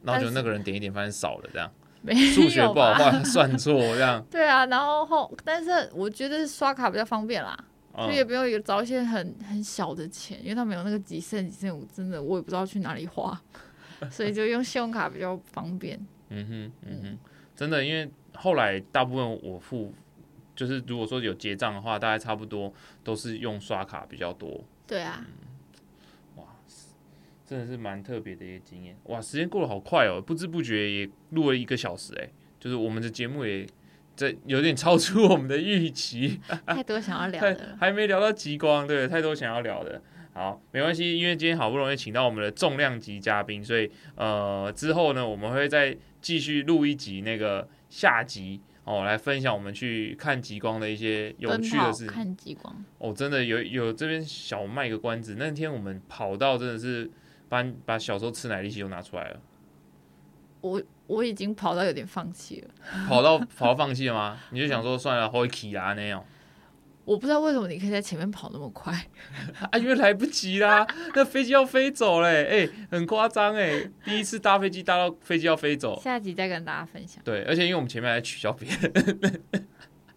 [0.03, 1.71] 然后就那个人点一点，发现少了这样。
[2.35, 4.23] 数学不好，画算错这样。
[4.29, 7.57] 对啊，然后后，但是我觉得刷卡比较方便啦，
[7.97, 13.39] 就也不用有找一些很很小的钱，因为他们有那个几剩几剩我，真的我也不知道去哪里花，
[14.09, 15.99] 所以就用信用卡比较方便。
[16.29, 17.17] 嗯哼，嗯哼，
[17.55, 19.93] 真的，因为后来大部分我付，
[20.55, 22.73] 就是如果说有结账的话，大概差不多
[23.03, 24.63] 都是用刷卡比较多。
[24.87, 25.25] 对啊。
[27.43, 29.19] 真的是蛮特别的一个经验哇！
[29.19, 33.67] 时间过得好快哦，不知不觉也录了一个小时哎，就是我们的节目也
[34.21, 40.01] 在有点超出我们的预期， 太多想要聊的，还没聊到极光，对，太多想要聊的。
[40.33, 52.05] 好，没关系，因为今天好不容易请到我们的重量级嘉宾，所以呃之后呢，我们会再继续录一集那个下集哦，来分享我们去看极光的一些有趣的事。
[52.07, 57.09] 看极光哦，真的有有这边小卖个关子，那天我们跑到真的是。
[57.51, 59.37] 把把小时候吃奶力气都拿出来了，
[60.61, 62.69] 我我已经跑到有点放弃了，
[63.07, 64.37] 跑到跑到放弃了吗？
[64.51, 66.23] 你就想说算了，会起啊那样。
[67.03, 68.93] 我不知道为什么你可以在前面跑那么快
[69.71, 70.85] 啊，因为来不及啦，
[71.15, 75.99] 那飞机要飞走嘞，哎，很夸张哎，第一次搭飞机搭到飞机要飞走。
[75.99, 77.21] 下集再跟大家分享。
[77.23, 79.41] 对，而且因为我们前面还取消别人。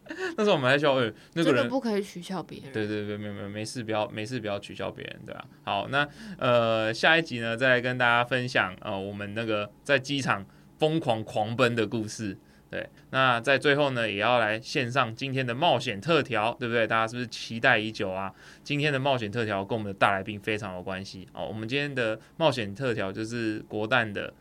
[0.36, 2.72] 那时候我们还笑，哎，那个人不可以取笑别人。
[2.72, 5.44] 对对对，没有没有，没事，不要没事，不要取笑别人，对吧？
[5.62, 6.06] 好，那
[6.38, 10.44] 呃，下一集呢，再来跟大家分享呃，我们那个在机场
[10.78, 12.36] 疯狂狂奔的故事。
[12.70, 16.86] 对，那在最后呢，也要来献上今天的冒险特调，对不对？
[16.86, 18.32] 大家是不是期待已久啊？
[18.62, 21.46] 今天的冒险特调跟我们的大来宾非常有关系哦。
[21.46, 24.34] 我们今天的冒险特调就是国蛋的。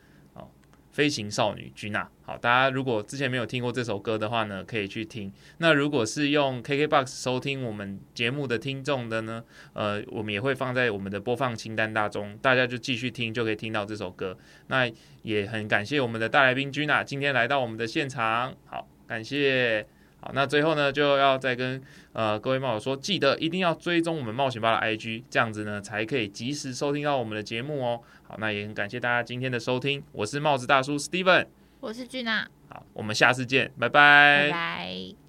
[0.94, 5.34] 飞行少女居娜，好，大家如果之前没有听过这首歌的话呢，可以去听。
[5.58, 14.38] 那如果是用 KKBOX 收听我们节目的听众的呢，呃，我们也会放在我们的播放清单当中，大家就继续听，就可以听到这首歌。
[14.68, 14.88] 那
[15.24, 19.86] 也很感谢我们的大来宾居娜今天来到我们的现场，好，感谢。
[20.24, 21.82] 好，那最后呢，就要再跟
[22.14, 28.00] 呃各位冒友说，记得一定要追踪我们冒险吧的 IG，这样子呢才可以及时收听到我们的节目哦。
[28.26, 31.48] 好，那也很感谢大家今天的收听，我是帽子大叔 Steven，
[31.82, 35.23] 我是俊娜，好，我们下次见，拜拜，拜拜。